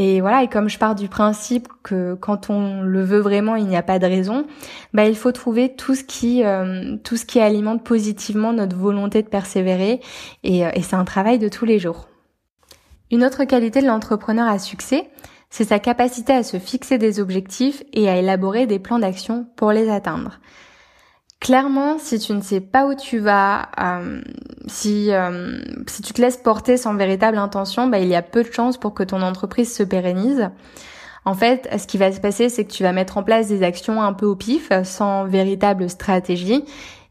Et 0.00 0.20
voilà, 0.20 0.44
et 0.44 0.48
comme 0.48 0.68
je 0.68 0.78
pars 0.78 0.94
du 0.94 1.08
principe 1.08 1.66
que 1.82 2.14
quand 2.14 2.50
on 2.50 2.82
le 2.82 3.02
veut 3.02 3.18
vraiment, 3.18 3.56
il 3.56 3.66
n'y 3.66 3.76
a 3.76 3.82
pas 3.82 3.98
de 3.98 4.06
raison, 4.06 4.46
bah 4.94 5.08
il 5.08 5.16
faut 5.16 5.32
trouver 5.32 5.74
tout 5.74 5.96
ce 5.96 6.04
qui 6.04 6.44
euh, 6.44 6.96
tout 7.02 7.16
ce 7.16 7.26
qui 7.26 7.40
alimente 7.40 7.82
positivement 7.82 8.52
notre 8.52 8.76
volonté 8.76 9.24
de 9.24 9.28
persévérer 9.28 10.00
et, 10.44 10.64
euh, 10.64 10.70
et 10.72 10.82
c'est 10.82 10.94
un 10.94 11.04
travail 11.04 11.40
de 11.40 11.48
tous 11.48 11.64
les 11.64 11.80
jours. 11.80 12.06
Une 13.10 13.24
autre 13.24 13.42
qualité 13.42 13.82
de 13.82 13.88
l'entrepreneur 13.88 14.46
à 14.46 14.60
succès, 14.60 15.10
c'est 15.50 15.64
sa 15.64 15.80
capacité 15.80 16.32
à 16.32 16.44
se 16.44 16.60
fixer 16.60 16.98
des 16.98 17.18
objectifs 17.18 17.82
et 17.92 18.08
à 18.08 18.18
élaborer 18.18 18.68
des 18.68 18.78
plans 18.78 19.00
d'action 19.00 19.48
pour 19.56 19.72
les 19.72 19.90
atteindre. 19.90 20.38
Clairement, 21.40 21.98
si 21.98 22.18
tu 22.18 22.32
ne 22.32 22.40
sais 22.40 22.60
pas 22.60 22.86
où 22.86 22.94
tu 22.94 23.18
vas, 23.18 23.68
euh, 23.80 24.20
si 24.66 25.12
euh, 25.12 25.60
si 25.86 26.02
tu 26.02 26.12
te 26.12 26.20
laisses 26.20 26.36
porter 26.36 26.76
sans 26.76 26.94
véritable 26.94 27.38
intention, 27.38 27.86
bah, 27.86 28.00
il 28.00 28.08
y 28.08 28.16
a 28.16 28.22
peu 28.22 28.42
de 28.42 28.52
chances 28.52 28.76
pour 28.76 28.92
que 28.92 29.04
ton 29.04 29.22
entreprise 29.22 29.72
se 29.72 29.84
pérennise. 29.84 30.50
En 31.24 31.34
fait, 31.34 31.68
ce 31.78 31.86
qui 31.86 31.98
va 31.98 32.10
se 32.10 32.20
passer, 32.20 32.48
c'est 32.48 32.64
que 32.64 32.72
tu 32.72 32.82
vas 32.82 32.92
mettre 32.92 33.18
en 33.18 33.22
place 33.22 33.48
des 33.48 33.62
actions 33.62 34.02
un 34.02 34.14
peu 34.14 34.26
au 34.26 34.34
pif, 34.34 34.72
sans 34.82 35.26
véritable 35.26 35.88
stratégie, 35.90 36.64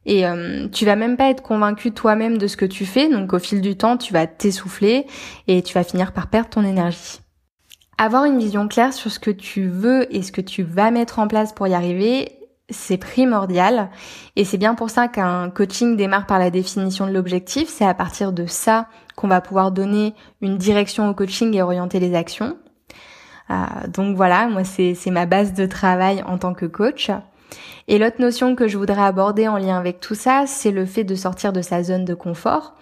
et 0.07 0.25
euh, 0.25 0.67
tu 0.69 0.85
vas 0.85 0.95
même 0.95 1.17
pas 1.17 1.29
être 1.29 1.43
convaincu 1.43 1.91
toi-même 1.91 2.37
de 2.37 2.47
ce 2.47 2.57
que 2.57 2.65
tu 2.65 2.85
fais. 2.85 3.09
Donc, 3.09 3.33
au 3.33 3.39
fil 3.39 3.61
du 3.61 3.75
temps, 3.75 3.97
tu 3.97 4.13
vas 4.13 4.25
t'essouffler 4.25 5.05
et 5.47 5.61
tu 5.61 5.73
vas 5.73 5.83
finir 5.83 6.13
par 6.13 6.27
perdre 6.27 6.49
ton 6.49 6.63
énergie. 6.63 7.19
Avoir 7.97 8.23
une 8.23 8.39
vision 8.39 8.67
claire 8.67 8.93
sur 8.93 9.11
ce 9.11 9.19
que 9.19 9.31
tu 9.31 9.67
veux 9.67 10.13
et 10.15 10.21
ce 10.21 10.31
que 10.31 10.41
tu 10.41 10.63
vas 10.63 10.91
mettre 10.91 11.19
en 11.19 11.27
place 11.27 11.51
pour 11.51 11.67
y 11.67 11.73
arriver, 11.73 12.36
c'est 12.69 12.97
primordial 12.97 13.89
et 14.35 14.43
c'est 14.43 14.57
bien 14.57 14.75
pour 14.75 14.89
ça 14.89 15.07
qu'un 15.07 15.49
coaching 15.49 15.95
démarre 15.95 16.25
par 16.25 16.39
la 16.39 16.49
définition 16.49 17.07
de 17.07 17.13
l'objectif. 17.13 17.69
C'est 17.69 17.85
à 17.85 17.93
partir 17.93 18.33
de 18.33 18.45
ça 18.45 18.87
qu'on 19.15 19.27
va 19.27 19.41
pouvoir 19.41 19.71
donner 19.71 20.13
une 20.41 20.57
direction 20.57 21.09
au 21.09 21.13
coaching 21.13 21.53
et 21.55 21.61
orienter 21.61 21.99
les 21.99 22.13
actions. 22.13 22.57
Euh, 23.49 23.55
donc 23.87 24.17
voilà, 24.17 24.47
moi 24.47 24.63
c'est 24.63 24.97
ma 25.07 25.25
base 25.25 25.53
de 25.53 25.65
travail 25.65 26.23
en 26.27 26.37
tant 26.37 26.53
que 26.53 26.65
coach. 26.65 27.09
Et 27.87 27.97
l'autre 27.97 28.19
notion 28.19 28.55
que 28.55 28.67
je 28.67 28.77
voudrais 28.77 29.03
aborder 29.03 29.47
en 29.47 29.57
lien 29.57 29.77
avec 29.77 30.01
tout 30.01 30.15
ça, 30.15 30.43
c'est 30.45 30.71
le 30.71 30.85
fait 30.85 31.05
de 31.05 31.15
sortir 31.15 31.53
de 31.53 31.61
sa 31.61 31.83
zone 31.83 32.03
de 32.03 32.13
confort 32.13 32.75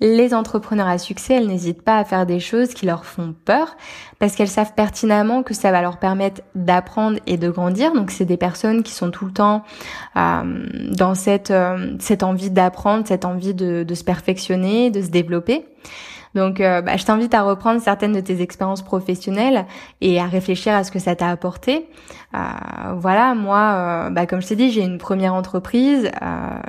les 0.00 0.34
entrepreneurs 0.34 0.88
à 0.88 0.98
succès, 0.98 1.34
elles 1.34 1.46
n'hésitent 1.46 1.82
pas 1.82 1.98
à 1.98 2.04
faire 2.04 2.26
des 2.26 2.40
choses 2.40 2.72
qui 2.74 2.86
leur 2.86 3.04
font 3.04 3.34
peur 3.44 3.76
parce 4.18 4.34
qu'elles 4.34 4.48
savent 4.48 4.74
pertinemment 4.74 5.42
que 5.42 5.54
ça 5.54 5.70
va 5.70 5.82
leur 5.82 5.98
permettre 5.98 6.42
d'apprendre 6.54 7.18
et 7.26 7.36
de 7.36 7.50
grandir. 7.50 7.92
Donc 7.92 8.10
c'est 8.10 8.24
des 8.24 8.36
personnes 8.36 8.82
qui 8.82 8.92
sont 8.92 9.10
tout 9.10 9.26
le 9.26 9.32
temps 9.32 9.62
euh, 10.16 10.66
dans 10.90 11.14
cette, 11.14 11.50
euh, 11.50 11.96
cette 11.98 12.22
envie 12.22 12.50
d'apprendre, 12.50 13.06
cette 13.06 13.24
envie 13.24 13.54
de, 13.54 13.82
de 13.82 13.94
se 13.94 14.04
perfectionner, 14.04 14.90
de 14.90 15.02
se 15.02 15.08
développer. 15.08 15.66
Donc, 16.34 16.60
euh, 16.60 16.80
bah, 16.80 16.96
je 16.96 17.04
t'invite 17.04 17.34
à 17.34 17.42
reprendre 17.42 17.80
certaines 17.80 18.12
de 18.12 18.20
tes 18.20 18.40
expériences 18.40 18.82
professionnelles 18.82 19.66
et 20.00 20.20
à 20.20 20.26
réfléchir 20.26 20.74
à 20.74 20.84
ce 20.84 20.90
que 20.90 20.98
ça 20.98 21.16
t'a 21.16 21.28
apporté. 21.28 21.86
Euh, 22.34 22.38
voilà, 22.96 23.34
moi, 23.34 23.58
euh, 23.58 24.10
bah, 24.10 24.26
comme 24.26 24.40
je 24.40 24.48
t'ai 24.48 24.56
dit, 24.56 24.70
j'ai 24.70 24.82
une 24.82 24.98
première 24.98 25.34
entreprise. 25.34 26.10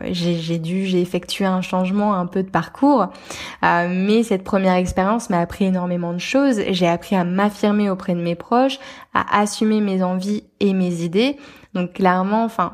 j'ai 0.04 0.58
dû, 0.58 0.86
j'ai 0.86 1.02
effectué 1.02 1.46
un 1.46 1.62
changement 1.62 2.16
un 2.16 2.26
peu 2.26 2.44
de 2.44 2.50
parcours, 2.50 3.08
mais 3.62 4.24
cette 4.24 4.44
première 4.44 4.76
expérience 4.76 5.30
m'a 5.30 5.40
appris 5.40 5.66
énormément 5.66 6.14
de 6.14 6.20
choses. 6.20 6.62
J'ai 6.70 6.88
appris 6.88 7.16
à 7.16 7.24
m'affirmer 7.24 7.90
auprès 7.90 8.14
de 8.16 8.22
mes 8.22 8.36
proches, 8.36 8.80
à 9.14 9.40
assumer 9.40 9.82
mes 9.82 10.02
envies 10.02 10.44
et 10.60 10.74
mes 10.74 11.04
idées. 11.04 11.38
Donc, 11.74 11.94
clairement, 11.94 12.44
enfin 12.44 12.74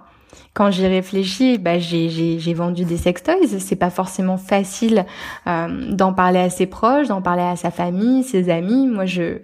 quand 0.57 0.71
j'y 0.71 0.87
réfléchis, 0.87 1.59
bah, 1.59 1.77
j'ai 1.77 2.53
vendu 2.55 2.83
des 2.83 2.97
sextoys. 2.97 3.45
C'est 3.59 3.75
pas 3.75 3.91
forcément 3.91 4.37
facile 4.37 5.05
euh, 5.45 5.91
d'en 5.91 6.13
parler 6.13 6.39
à 6.39 6.49
ses 6.49 6.65
proches, 6.65 7.07
d'en 7.09 7.21
parler 7.21 7.43
à 7.43 7.55
sa 7.55 7.69
famille, 7.69 8.23
ses 8.23 8.49
amis. 8.49 8.87
Moi, 8.87 9.05
je 9.05 9.37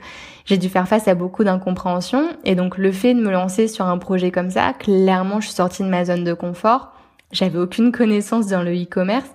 j'ai 0.45 0.57
dû 0.57 0.69
faire 0.69 0.87
face 0.87 1.07
à 1.07 1.13
beaucoup 1.13 1.43
d'incompréhension. 1.43 2.29
Et 2.45 2.55
donc, 2.55 2.79
le 2.79 2.91
fait 2.91 3.13
de 3.13 3.21
me 3.21 3.29
lancer 3.29 3.67
sur 3.67 3.85
un 3.85 3.99
projet 3.99 4.31
comme 4.31 4.49
ça, 4.49 4.73
clairement, 4.73 5.39
je 5.39 5.45
suis 5.45 5.55
sortie 5.55 5.83
de 5.83 5.87
ma 5.87 6.03
zone 6.03 6.23
de 6.23 6.33
confort. 6.33 6.93
J'avais 7.31 7.59
aucune 7.59 7.91
connaissance 7.91 8.47
dans 8.47 8.63
le 8.63 8.73
e-commerce, 8.73 9.29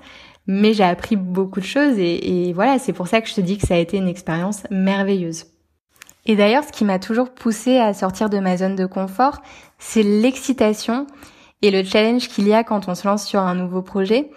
mais 0.49 0.73
j'ai 0.73 0.82
appris 0.82 1.14
beaucoup 1.14 1.61
de 1.61 1.64
choses. 1.64 1.97
Et, 1.97 2.49
et 2.49 2.52
voilà, 2.52 2.80
c'est 2.80 2.92
pour 2.92 3.06
ça 3.06 3.20
que 3.20 3.28
je 3.28 3.35
te 3.35 3.40
dis 3.40 3.56
que 3.56 3.68
ça 3.68 3.75
a 3.75 3.78
été 3.78 3.99
une 3.99 4.08
expérience 4.08 4.64
merveilleuse. 4.73 5.44
Et 6.26 6.35
d'ailleurs, 6.35 6.64
ce 6.64 6.73
qui 6.73 6.85
m'a 6.85 6.99
toujours 6.99 7.30
poussée 7.30 7.78
à 7.78 7.94
sortir 7.94 8.30
de 8.30 8.40
ma 8.40 8.56
zone 8.56 8.75
de 8.75 8.85
confort, 8.85 9.42
c'est 9.78 10.02
l'excitation 10.02 11.06
et 11.62 11.70
le 11.70 11.82
challenge 11.82 12.28
qu'il 12.28 12.48
y 12.48 12.54
a 12.54 12.64
quand 12.64 12.88
on 12.88 12.94
se 12.94 13.06
lance 13.06 13.26
sur 13.26 13.40
un 13.40 13.54
nouveau 13.54 13.82
projet. 13.82 14.30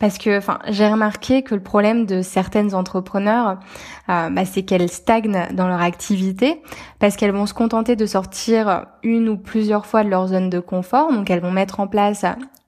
Parce 0.00 0.18
que, 0.18 0.36
enfin, 0.36 0.58
j'ai 0.68 0.88
remarqué 0.88 1.42
que 1.42 1.54
le 1.54 1.62
problème 1.62 2.04
de 2.04 2.20
certaines 2.20 2.74
entrepreneurs, 2.74 3.60
euh, 4.08 4.28
bah, 4.28 4.44
c'est 4.44 4.62
qu'elles 4.62 4.90
stagnent 4.90 5.46
dans 5.52 5.68
leur 5.68 5.80
activité 5.80 6.60
parce 6.98 7.16
qu'elles 7.16 7.32
vont 7.32 7.46
se 7.46 7.54
contenter 7.54 7.94
de 7.94 8.04
sortir 8.04 8.86
une 9.02 9.28
ou 9.28 9.36
plusieurs 9.36 9.86
fois 9.86 10.02
de 10.02 10.08
leur 10.08 10.28
zone 10.28 10.50
de 10.50 10.58
confort. 10.58 11.12
Donc, 11.12 11.30
elles 11.30 11.40
vont 11.40 11.52
mettre 11.52 11.80
en 11.80 11.86
place 11.86 12.24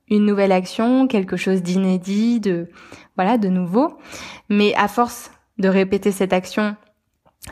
une 0.09 0.25
nouvelle 0.25 0.53
action, 0.53 1.09
quelque 1.09 1.37
chose 1.37 1.63
d'inédit, 1.63 2.39
de 2.41 2.71
voilà, 3.17 3.39
de 3.39 3.49
nouveau. 3.49 3.99
Mais 4.49 4.73
à 4.77 4.87
force 4.87 5.31
de 5.59 5.69
répéter 5.69 6.13
cette 6.13 6.33
action 6.33 6.77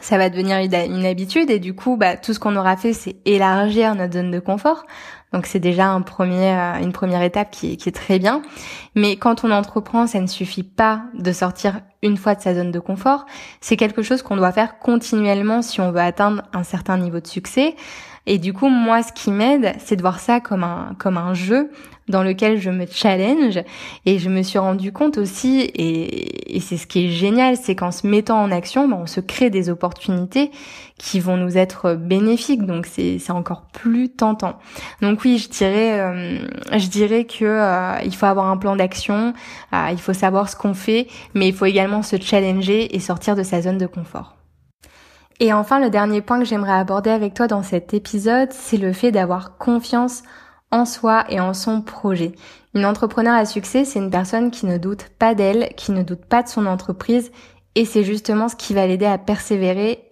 ça 0.01 0.19
va 0.19 0.29
devenir 0.29 0.59
une 0.59 1.07
habitude 1.07 1.51
et 1.51 1.59
du 1.59 1.75
coup, 1.75 1.97
bah, 1.97 2.17
tout 2.17 2.35
ce 2.35 2.39
qu'on 2.39 2.57
aura 2.57 2.77
fait, 2.77 2.93
c'est 2.93 3.17
élargir 3.25 3.95
notre 3.95 4.15
zone 4.15 4.31
de 4.31 4.41
confort. 4.41 4.85
Donc 5.33 5.47
c'est 5.47 5.59
déjà 5.59 5.89
un 5.89 6.01
premier, 6.01 6.53
euh, 6.53 6.81
une 6.81 6.93
première 6.93 7.23
étape 7.23 7.51
qui, 7.51 7.77
qui 7.77 7.89
est 7.89 7.93
très 7.93 8.21
bien. 8.21 8.43
Mais 8.95 9.17
quand 9.17 9.43
on 9.45 9.51
entreprend, 9.51 10.07
ça 10.07 10.21
ne 10.21 10.29
suffit 10.29 10.63
pas 10.63 11.03
de 11.15 11.33
sortir 11.33 11.81
une 12.03 12.17
fois 12.17 12.37
de 12.37 12.41
sa 12.41 12.55
zone 12.55 12.71
de 12.71 12.79
confort. 12.79 13.27
C'est 13.61 13.77
quelque 13.77 14.03
chose 14.03 14.23
qu'on 14.23 14.37
doit 14.37 14.53
faire 14.53 14.79
continuellement 14.79 15.61
si 15.63 15.81
on 15.81 15.91
veut 15.91 16.01
atteindre 16.01 16.43
un 16.53 16.63
certain 16.63 16.99
niveau 16.99 17.19
de 17.19 17.27
succès. 17.27 17.75
Et 18.27 18.39
du 18.39 18.53
coup, 18.53 18.69
moi, 18.69 19.03
ce 19.03 19.13
qui 19.13 19.31
m'aide, 19.31 19.75
c'est 19.79 19.97
de 19.97 20.01
voir 20.01 20.19
ça 20.19 20.41
comme 20.41 20.65
un, 20.65 20.95
comme 20.99 21.19
un 21.19 21.35
jeu 21.35 21.71
dans 22.09 22.23
lequel 22.23 22.61
je 22.61 22.71
me 22.71 22.87
challenge. 22.87 23.61
Et 24.07 24.19
je 24.19 24.29
me 24.31 24.43
suis 24.43 24.59
rendu 24.59 24.93
compte 24.93 25.19
aussi, 25.19 25.61
et, 25.61 26.57
et 26.57 26.61
c'est 26.61 26.77
ce 26.77 26.87
qui 26.87 27.07
est 27.07 27.11
génial, 27.11 27.57
c'est 27.57 27.75
qu'en 27.75 27.91
se 27.91 28.07
mettant 28.07 28.41
en 28.41 28.51
action, 28.51 28.89
ben, 28.89 28.99
on 29.03 29.07
se 29.07 29.21
crée 29.21 29.51
des 29.51 29.69
opportunités 29.71 30.51
qui 30.99 31.21
vont 31.21 31.37
nous 31.37 31.59
être 31.59 31.95
bénéfiques. 31.95 32.65
Donc 32.65 32.87
c'est, 32.87 33.19
c'est 33.19 33.33
encore 33.33 33.67
plus 33.73 34.11
tentant. 34.11 34.59
Donc 35.03 35.23
oui, 35.25 35.39
je 35.39 35.49
dirais, 35.49 36.01
euh, 36.01 36.39
je 36.73 36.87
dirais 36.89 37.25
que 37.25 37.45
euh, 37.45 37.99
il 38.05 38.15
faut 38.15 38.27
avoir 38.27 38.47
un 38.47 38.57
plan 38.57 38.77
d'action, 38.77 39.35
euh, 39.73 39.89
il 39.91 40.01
faut 40.01 40.15
savoir 40.15 40.49
ce 40.49 40.57
qu'on 40.57 40.75
fait, 40.75 41.09
mais 41.35 41.49
il 41.49 41.55
faut 41.55 41.67
également 41.67 42.03
se 42.03 42.17
challenger 42.21 42.95
et 42.95 43.01
sortir 43.01 43.37
de 43.37 43.43
sa 43.43 43.61
zone 43.61 43.79
de 43.79 43.87
confort. 43.87 44.37
Et 45.41 45.53
enfin, 45.53 45.81
le 45.81 45.91
dernier 45.91 46.21
point 46.21 46.39
que 46.39 46.45
j'aimerais 46.45 46.73
aborder 46.73 47.11
avec 47.11 47.35
toi 47.35 47.47
dans 47.47 47.63
cet 47.63 47.93
épisode, 47.93 48.53
c'est 48.53 48.77
le 48.77 48.93
fait 48.93 49.11
d'avoir 49.11 49.59
confiance 49.59 50.23
en 50.71 50.85
soi 50.85 51.25
et 51.29 51.41
en 51.41 51.55
son 51.55 51.83
projet. 51.83 52.33
Une 52.75 52.85
entrepreneur 52.85 53.35
à 53.35 53.45
succès, 53.45 53.85
c'est 53.85 53.99
une 53.99 54.11
personne 54.11 54.51
qui 54.51 54.67
ne 54.67 54.79
doute 54.79 55.11
pas 55.19 55.35
d'elle, 55.35 55.71
qui 55.77 55.93
ne 55.93 56.03
doute 56.03 56.25
pas 56.25 56.43
de 56.43 56.49
son 56.49 56.67
entreprise, 56.67 57.31
et 57.75 57.85
c'est 57.85 58.05
justement 58.05 58.49
ce 58.49 58.57
qui 58.57 58.75
va 58.75 58.87
l'aider 58.87 59.07
à 59.07 59.19
persévérer, 59.19 60.05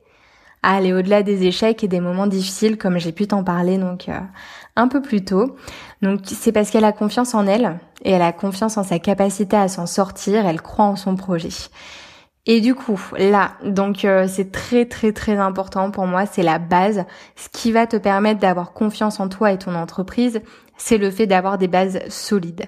à 0.62 0.76
aller 0.76 0.92
au-delà 0.92 1.22
des 1.22 1.44
échecs 1.44 1.82
et 1.82 1.88
des 1.88 2.00
moments 2.00 2.26
difficiles, 2.26 2.78
comme 2.78 2.98
j'ai 2.98 3.12
pu 3.12 3.26
t'en 3.26 3.42
parler 3.42 3.78
donc 3.78 4.08
euh, 4.08 4.18
un 4.76 4.86
peu 4.86 5.02
plus 5.02 5.24
tôt. 5.24 5.56
Donc 6.02 6.20
c'est 6.24 6.52
parce 6.52 6.70
qu'elle 6.70 6.84
a 6.84 6.92
confiance 6.92 7.34
en 7.34 7.46
elle 7.46 7.80
et 8.04 8.12
elle 8.12 8.22
a 8.22 8.32
confiance 8.32 8.76
en 8.76 8.84
sa 8.84 8.98
capacité 8.98 9.56
à 9.56 9.68
s'en 9.68 9.86
sortir, 9.86 10.46
elle 10.46 10.62
croit 10.62 10.84
en 10.84 10.96
son 10.96 11.16
projet. 11.16 11.50
Et 12.46 12.60
du 12.60 12.74
coup, 12.74 13.00
là, 13.16 13.52
donc 13.64 14.04
euh, 14.04 14.26
c'est 14.28 14.50
très 14.50 14.84
très 14.84 15.12
très 15.12 15.36
important 15.36 15.92
pour 15.92 16.06
moi, 16.06 16.26
c'est 16.26 16.42
la 16.42 16.58
base. 16.58 17.04
Ce 17.36 17.48
qui 17.48 17.70
va 17.70 17.86
te 17.86 17.96
permettre 17.96 18.40
d'avoir 18.40 18.72
confiance 18.72 19.20
en 19.20 19.28
toi 19.28 19.52
et 19.52 19.58
ton 19.58 19.76
entreprise, 19.76 20.40
c'est 20.76 20.98
le 20.98 21.10
fait 21.12 21.28
d'avoir 21.28 21.56
des 21.56 21.68
bases 21.68 22.00
solides. 22.08 22.64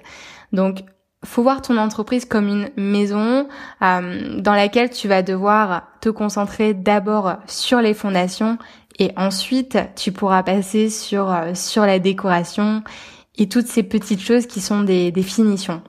Donc, 0.53 0.85
faut 1.25 1.43
voir 1.43 1.61
ton 1.61 1.77
entreprise 1.77 2.23
comme 2.23 2.47
une 2.47 2.69
maison 2.77 3.47
euh, 3.81 4.39
dans 4.39 4.53
laquelle 4.53 4.91
tu 4.91 5.07
vas 5.09 5.23
devoir 5.23 5.83
te 5.99 6.09
concentrer 6.09 6.73
d'abord 6.73 7.37
sur 7.47 7.81
les 7.81 7.93
fondations 7.93 8.57
et 8.99 9.11
ensuite 9.17 9.77
tu 9.97 10.13
pourras 10.13 10.43
passer 10.43 10.89
sur 10.89 11.31
euh, 11.31 11.53
sur 11.53 11.85
la 11.85 11.99
décoration 11.99 12.83
et 13.37 13.49
toutes 13.49 13.67
ces 13.67 13.83
petites 13.83 14.21
choses 14.21 14.45
qui 14.45 14.61
sont 14.61 14.83
des, 14.83 15.11
des 15.11 15.23
finitions. 15.23 15.81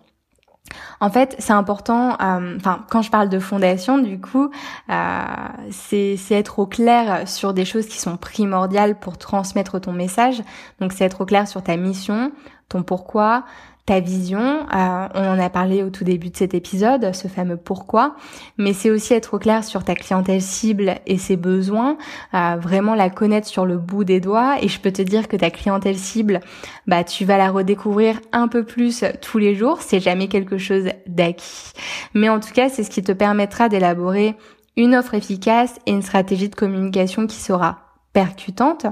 En 1.01 1.11
fait, 1.11 1.37
c'est 1.39 1.53
important. 1.53 2.17
Euh, 2.21 2.57
enfin, 2.57 2.85
quand 2.91 3.03
je 3.03 3.11
parle 3.11 3.29
de 3.29 3.39
fondation, 3.39 3.99
du 3.99 4.21
coup, 4.21 4.51
euh, 4.91 5.23
c'est 5.71 6.17
être 6.31 6.59
au 6.59 6.67
clair 6.67 7.29
sur 7.29 7.55
des 7.55 7.65
choses 7.65 7.87
qui 7.87 7.99
sont 7.99 8.17
primordiales 8.17 8.99
pour 8.99 9.19
transmettre 9.19 9.81
ton 9.81 9.93
message. 9.93 10.43
Donc, 10.81 10.93
c'est 10.93 11.05
être 11.05 11.21
au 11.23 11.27
clair 11.27 11.47
sur 11.49 11.63
ta 11.63 11.77
mission, 11.77 12.33
ton 12.69 12.83
pourquoi, 12.83 13.45
ta 13.87 14.01
vision. 14.01 14.67
Euh, 14.75 15.09
on 15.15 15.25
en 15.25 15.39
a 15.39 15.49
parlé 15.49 15.85
au 15.85 15.91
tout 15.91 16.03
début 16.03 16.31
de 16.31 16.37
cet 16.37 16.55
épisode, 16.55 17.15
ce 17.15 17.29
fameux 17.29 17.57
pourquoi. 17.57 18.17
Mais 18.59 18.73
c'est 18.73 18.91
aussi 18.91 19.15
être 19.15 19.35
au 19.35 19.39
clair 19.39 19.63
sur 19.63 19.85
ta 19.85 19.95
clientèle 19.95 20.43
cible 20.43 20.97
et 21.07 21.19
ses 21.19 21.37
besoins, 21.37 21.97
euh, 22.35 22.57
vraiment 22.61 22.97
la 22.97 23.11
connaître 23.11 23.47
sur 23.47 23.65
le 23.65 23.79
bout 23.79 24.03
des 24.03 24.21
doigts. 24.21 24.57
Et 24.61 24.69
je 24.69 24.81
peux 24.81 24.93
te 24.93 25.03
dire 25.03 25.29
que 25.29 25.37
ta 25.37 25.51
clientèle 25.51 25.97
cible, 25.97 26.41
bah 26.89 27.05
tu 27.05 27.25
vas 27.25 27.39
la 27.39 27.51
redécouvrir 27.51 28.21
un 28.33 28.49
peu 28.49 28.65
plus 28.65 29.05
tous 29.23 29.39
les 29.39 29.55
jours. 29.55 29.81
C'est 29.81 30.01
jamais 30.01 30.27
quelque 30.27 30.59
chose 30.59 30.89
d'acquis. 31.07 31.73
Mais 32.13 32.29
en 32.29 32.41
tout 32.41 32.53
cas, 32.53 32.69
c'est 32.69 32.83
ce 32.83 32.91
qui 32.91 33.03
te 33.03 33.13
permettra 33.13 33.69
d'élaborer 33.69 34.35
une 34.77 34.97
offre 34.97 35.15
efficace 35.15 35.77
et 35.87 35.93
une 35.93 36.03
stratégie 36.03 36.49
de 36.49 36.57
communication 36.57 37.29
qui 37.29 37.37
sera 37.37 37.79
percutante. 38.13 38.87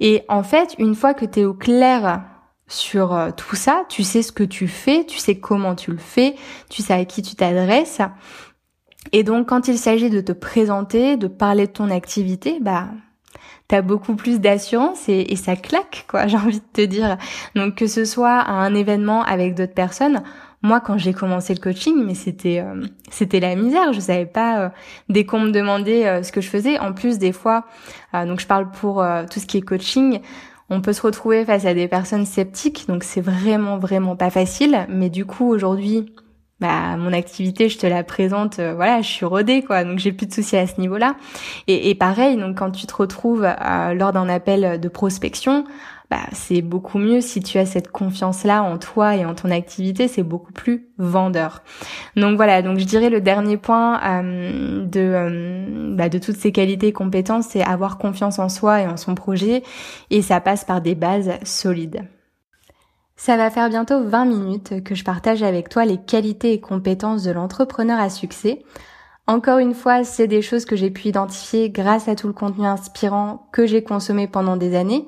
Et 0.00 0.24
en 0.28 0.42
fait, 0.42 0.74
une 0.78 0.94
fois 0.96 1.14
que 1.14 1.24
tu 1.24 1.40
es 1.40 1.44
au 1.44 1.54
clair 1.54 2.22
sur 2.68 3.14
euh, 3.14 3.30
tout 3.34 3.56
ça, 3.56 3.84
tu 3.88 4.04
sais 4.04 4.22
ce 4.22 4.30
que 4.30 4.44
tu 4.44 4.68
fais, 4.68 5.04
tu 5.04 5.18
sais 5.18 5.38
comment 5.38 5.74
tu 5.74 5.90
le 5.90 5.98
fais, 5.98 6.36
tu 6.68 6.82
sais 6.82 6.92
à 6.92 7.04
qui 7.04 7.22
tu 7.22 7.34
t'adresses. 7.34 8.00
Et 9.12 9.22
donc 9.22 9.48
quand 9.48 9.68
il 9.68 9.78
s'agit 9.78 10.10
de 10.10 10.20
te 10.20 10.32
présenter, 10.32 11.16
de 11.16 11.26
parler 11.26 11.66
de 11.66 11.72
ton 11.72 11.90
activité, 11.90 12.58
bah 12.60 12.88
t'as 13.68 13.82
beaucoup 13.82 14.14
plus 14.14 14.40
d'assurance 14.40 15.08
et, 15.08 15.36
ça 15.36 15.56
claque 15.56 16.06
quoi, 16.08 16.26
j'ai 16.28 16.36
envie 16.36 16.60
de 16.60 16.72
te 16.72 16.82
dire. 16.82 17.16
Donc 17.54 17.74
que 17.76 17.86
ce 17.86 18.04
soit 18.04 18.38
à 18.38 18.52
un 18.52 18.74
événement 18.74 19.22
avec 19.22 19.54
d'autres 19.54 19.74
personnes, 19.74 20.22
moi 20.60 20.80
quand 20.80 20.98
j'ai 20.98 21.14
commencé 21.14 21.54
le 21.54 21.60
coaching, 21.60 22.04
mais 22.04 22.14
c'était 22.14 22.60
euh, 22.60 22.84
c'était 23.10 23.40
la 23.40 23.54
misère, 23.54 23.94
je 23.94 24.00
savais 24.00 24.26
pas 24.26 24.60
euh, 24.60 24.68
dès 25.08 25.24
qu'on 25.24 25.40
me 25.40 25.52
demandait 25.52 26.22
ce 26.22 26.32
que 26.32 26.42
je 26.42 26.50
faisais. 26.50 26.78
En 26.78 26.92
plus 26.92 27.16
des 27.16 27.32
fois, 27.32 27.64
donc 28.12 28.40
je 28.40 28.46
parle 28.46 28.70
pour 28.70 29.02
tout 29.30 29.40
ce 29.40 29.46
qui 29.46 29.58
est 29.58 29.62
coaching, 29.62 30.20
on 30.70 30.80
peut 30.80 30.92
se 30.92 31.02
retrouver 31.02 31.44
face 31.44 31.64
à 31.64 31.74
des 31.74 31.88
personnes 31.88 32.26
sceptiques, 32.26 32.86
donc 32.88 33.04
c'est 33.04 33.20
vraiment 33.20 33.78
vraiment 33.78 34.16
pas 34.16 34.30
facile. 34.30 34.86
Mais 34.88 35.10
du 35.10 35.24
coup 35.24 35.48
aujourd'hui, 35.48 36.14
bah 36.60 36.96
mon 36.96 37.12
activité, 37.12 37.68
je 37.68 37.78
te 37.78 37.86
la 37.86 38.02
présente, 38.02 38.58
euh, 38.58 38.74
voilà, 38.74 39.00
je 39.00 39.08
suis 39.08 39.24
rodée 39.24 39.62
quoi, 39.62 39.84
donc 39.84 39.98
j'ai 39.98 40.12
plus 40.12 40.26
de 40.26 40.32
soucis 40.32 40.56
à 40.56 40.66
ce 40.66 40.80
niveau-là. 40.80 41.16
Et, 41.68 41.94
pareil, 41.94 42.36
donc 42.36 42.58
quand 42.58 42.70
tu 42.70 42.86
te 42.86 42.94
retrouves 42.94 43.44
euh, 43.44 43.94
lors 43.94 44.12
d'un 44.12 44.28
appel 44.28 44.80
de 44.80 44.88
prospection, 44.88 45.64
bah, 46.10 46.22
c'est 46.32 46.62
beaucoup 46.62 46.96
mieux 46.98 47.20
si 47.20 47.40
tu 47.40 47.58
as 47.58 47.66
cette 47.66 47.90
confiance-là 47.90 48.62
en 48.62 48.78
toi 48.78 49.14
et 49.14 49.26
en 49.26 49.34
ton 49.34 49.50
activité, 49.50 50.08
c'est 50.08 50.22
beaucoup 50.22 50.52
plus 50.52 50.88
vendeur. 50.96 51.62
Donc 52.16 52.36
voilà, 52.36 52.62
donc 52.62 52.78
je 52.78 52.84
dirais 52.84 53.10
le 53.10 53.20
dernier 53.20 53.58
point 53.58 54.00
euh, 54.02 54.86
de, 54.86 55.00
euh, 55.00 55.94
bah, 55.94 56.08
de 56.08 56.18
toutes 56.18 56.36
ces 56.36 56.50
qualités 56.50 56.88
et 56.88 56.92
compétences, 56.94 57.48
c'est 57.48 57.62
avoir 57.62 57.98
confiance 57.98 58.38
en 58.38 58.48
soi 58.48 58.80
et 58.80 58.86
en 58.86 58.96
son 58.96 59.14
projet, 59.14 59.62
et 60.08 60.22
ça 60.22 60.40
passe 60.40 60.64
par 60.64 60.80
des 60.80 60.94
bases 60.94 61.32
solides. 61.42 62.04
Ça 63.16 63.36
va 63.36 63.50
faire 63.50 63.68
bientôt 63.68 64.02
20 64.02 64.24
minutes 64.24 64.84
que 64.84 64.94
je 64.94 65.04
partage 65.04 65.42
avec 65.42 65.68
toi 65.68 65.84
les 65.84 65.98
qualités 65.98 66.52
et 66.54 66.60
compétences 66.60 67.24
de 67.24 67.32
l'entrepreneur 67.32 68.00
à 68.00 68.08
succès. 68.08 68.62
Encore 69.26 69.58
une 69.58 69.74
fois, 69.74 70.04
c'est 70.04 70.28
des 70.28 70.40
choses 70.40 70.64
que 70.64 70.76
j'ai 70.76 70.88
pu 70.88 71.08
identifier 71.08 71.68
grâce 71.68 72.08
à 72.08 72.14
tout 72.14 72.28
le 72.28 72.32
contenu 72.32 72.64
inspirant 72.64 73.46
que 73.52 73.66
j'ai 73.66 73.82
consommé 73.82 74.26
pendant 74.26 74.56
des 74.56 74.74
années 74.74 75.06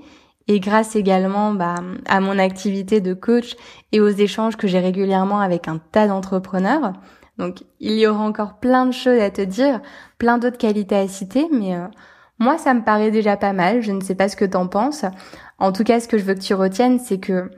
et 0.51 0.59
grâce 0.59 0.97
également 0.97 1.53
bah, 1.53 1.77
à 2.07 2.19
mon 2.19 2.37
activité 2.37 3.01
de 3.01 3.15
coach 3.15 3.55
et 3.93 4.01
aux 4.01 4.09
échanges 4.09 4.57
que 4.57 4.67
j'ai 4.67 4.81
régulièrement 4.81 5.39
avec 5.39 5.69
un 5.69 5.79
tas 5.93 6.09
d'entrepreneurs. 6.09 6.93
Donc 7.39 7.63
il 7.79 7.93
y 7.93 8.05
aura 8.09 8.25
encore 8.25 8.55
plein 8.55 8.85
de 8.85 8.91
choses 8.91 9.21
à 9.21 9.31
te 9.31 9.43
dire, 9.43 9.81
plein 10.19 10.39
d'autres 10.39 10.59
qualités 10.59 10.97
à 10.97 11.07
citer, 11.07 11.47
mais 11.53 11.77
euh, 11.77 11.87
moi 12.41 12.59
ça 12.59 12.75
me 12.75 12.83
paraît 12.83 13.13
déjà 13.13 13.37
pas 13.37 13.53
mal. 13.53 13.81
Je 13.81 13.93
ne 13.93 14.01
sais 14.01 14.17
pas 14.17 14.29
ce 14.29 14.35
que 14.35 14.45
t'en 14.45 14.67
penses. 14.67 15.05
En 15.61 15.71
tout 15.71 15.85
cas, 15.85 16.01
ce 16.01 16.09
que 16.09 16.19
je 16.19 16.25
veux 16.25 16.35
que 16.35 16.41
tu 16.41 16.55
retiennes, 16.55 16.99
c'est 16.99 17.21
que 17.21 17.49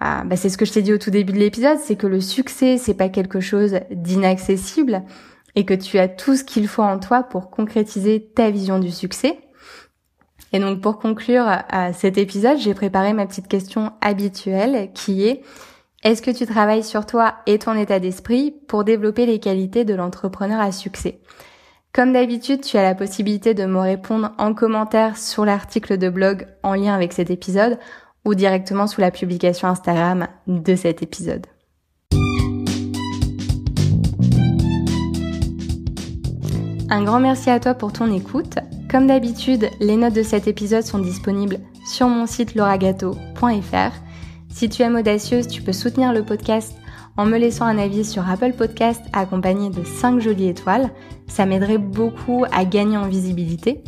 ah, 0.00 0.22
bah, 0.24 0.36
c'est 0.36 0.48
ce 0.48 0.56
que 0.56 0.64
je 0.64 0.72
t'ai 0.72 0.80
dit 0.80 0.94
au 0.94 0.98
tout 0.98 1.10
début 1.10 1.34
de 1.34 1.38
l'épisode, 1.38 1.76
c'est 1.78 1.96
que 1.96 2.06
le 2.06 2.22
succès 2.22 2.78
c'est 2.78 2.94
pas 2.94 3.10
quelque 3.10 3.40
chose 3.40 3.80
d'inaccessible 3.90 5.02
et 5.56 5.66
que 5.66 5.74
tu 5.74 5.98
as 5.98 6.08
tout 6.08 6.36
ce 6.36 6.44
qu'il 6.44 6.68
faut 6.68 6.82
en 6.82 6.98
toi 6.98 7.22
pour 7.22 7.50
concrétiser 7.50 8.30
ta 8.34 8.50
vision 8.50 8.78
du 8.78 8.90
succès. 8.90 9.40
Et 10.52 10.58
donc 10.58 10.80
pour 10.80 10.98
conclure 10.98 11.46
à 11.46 11.92
cet 11.92 12.18
épisode, 12.18 12.58
j'ai 12.58 12.74
préparé 12.74 13.12
ma 13.12 13.26
petite 13.26 13.48
question 13.48 13.92
habituelle 14.00 14.90
qui 14.92 15.26
est 15.26 15.42
est-ce 16.02 16.22
que 16.22 16.30
tu 16.30 16.46
travailles 16.46 16.82
sur 16.82 17.04
toi 17.04 17.34
et 17.46 17.58
ton 17.58 17.74
état 17.74 18.00
d'esprit 18.00 18.54
pour 18.68 18.84
développer 18.84 19.26
les 19.26 19.38
qualités 19.38 19.84
de 19.84 19.94
l'entrepreneur 19.94 20.58
à 20.58 20.72
succès? 20.72 21.20
Comme 21.92 22.14
d'habitude, 22.14 22.62
tu 22.62 22.78
as 22.78 22.82
la 22.82 22.94
possibilité 22.94 23.52
de 23.52 23.66
me 23.66 23.80
répondre 23.80 24.32
en 24.38 24.54
commentaire 24.54 25.18
sur 25.18 25.44
l'article 25.44 25.98
de 25.98 26.08
blog 26.08 26.46
en 26.62 26.74
lien 26.74 26.94
avec 26.94 27.12
cet 27.12 27.30
épisode 27.30 27.78
ou 28.24 28.34
directement 28.34 28.86
sous 28.86 29.02
la 29.02 29.10
publication 29.10 29.68
Instagram 29.68 30.28
de 30.46 30.74
cet 30.74 31.02
épisode. 31.02 31.46
Un 36.88 37.04
grand 37.04 37.20
merci 37.20 37.50
à 37.50 37.60
toi 37.60 37.74
pour 37.74 37.92
ton 37.92 38.10
écoute. 38.10 38.56
Comme 38.90 39.06
d'habitude, 39.06 39.70
les 39.78 39.94
notes 39.94 40.14
de 40.14 40.24
cet 40.24 40.48
épisode 40.48 40.82
sont 40.82 40.98
disponibles 40.98 41.60
sur 41.86 42.08
mon 42.08 42.26
site 42.26 42.56
lauragato.fr. 42.56 43.92
Si 44.48 44.68
tu 44.68 44.82
aimes 44.82 44.96
Audacieuse, 44.96 45.46
tu 45.46 45.62
peux 45.62 45.72
soutenir 45.72 46.12
le 46.12 46.24
podcast 46.24 46.74
en 47.16 47.24
me 47.24 47.38
laissant 47.38 47.66
un 47.66 47.78
avis 47.78 48.04
sur 48.04 48.28
Apple 48.28 48.52
Podcast 48.52 49.00
accompagné 49.12 49.70
de 49.70 49.84
5 49.84 50.18
jolies 50.18 50.48
étoiles. 50.48 50.90
Ça 51.28 51.46
m'aiderait 51.46 51.78
beaucoup 51.78 52.44
à 52.50 52.64
gagner 52.64 52.96
en 52.96 53.06
visibilité. 53.06 53.84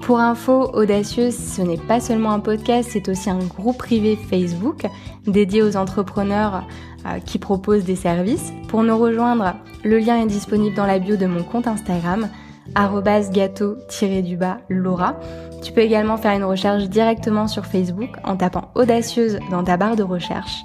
Pour 0.00 0.18
info, 0.18 0.70
Audacieuse, 0.72 1.36
ce 1.36 1.60
n'est 1.60 1.76
pas 1.76 2.00
seulement 2.00 2.32
un 2.32 2.40
podcast, 2.40 2.88
c'est 2.90 3.10
aussi 3.10 3.28
un 3.28 3.38
groupe 3.38 3.76
privé 3.76 4.16
Facebook 4.16 4.86
dédié 5.26 5.62
aux 5.62 5.76
entrepreneurs 5.76 6.66
euh, 7.04 7.18
qui 7.18 7.38
proposent 7.38 7.84
des 7.84 7.96
services. 7.96 8.50
Pour 8.68 8.82
nous 8.82 8.96
rejoindre, 8.96 9.56
le 9.84 9.98
lien 9.98 10.18
est 10.22 10.26
disponible 10.26 10.74
dans 10.74 10.86
la 10.86 10.98
bio 10.98 11.16
de 11.16 11.26
mon 11.26 11.42
compte 11.42 11.66
Instagram 11.66 12.30
gâteau-du-bas 12.74 14.58
Laura. 14.68 15.16
Tu 15.62 15.72
peux 15.72 15.80
également 15.80 16.16
faire 16.16 16.32
une 16.32 16.44
recherche 16.44 16.84
directement 16.84 17.46
sur 17.46 17.66
Facebook 17.66 18.10
en 18.24 18.36
tapant 18.36 18.70
audacieuse 18.74 19.38
dans 19.50 19.64
ta 19.64 19.76
barre 19.76 19.96
de 19.96 20.02
recherche. 20.02 20.62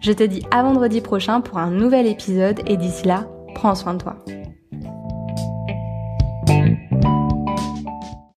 Je 0.00 0.12
te 0.12 0.22
dis 0.22 0.46
à 0.50 0.62
vendredi 0.62 1.00
prochain 1.00 1.40
pour 1.40 1.58
un 1.58 1.70
nouvel 1.70 2.06
épisode 2.06 2.60
et 2.66 2.76
d'ici 2.76 3.06
là, 3.06 3.24
prends 3.54 3.74
soin 3.74 3.94
de 3.94 4.02
toi. 4.02 4.16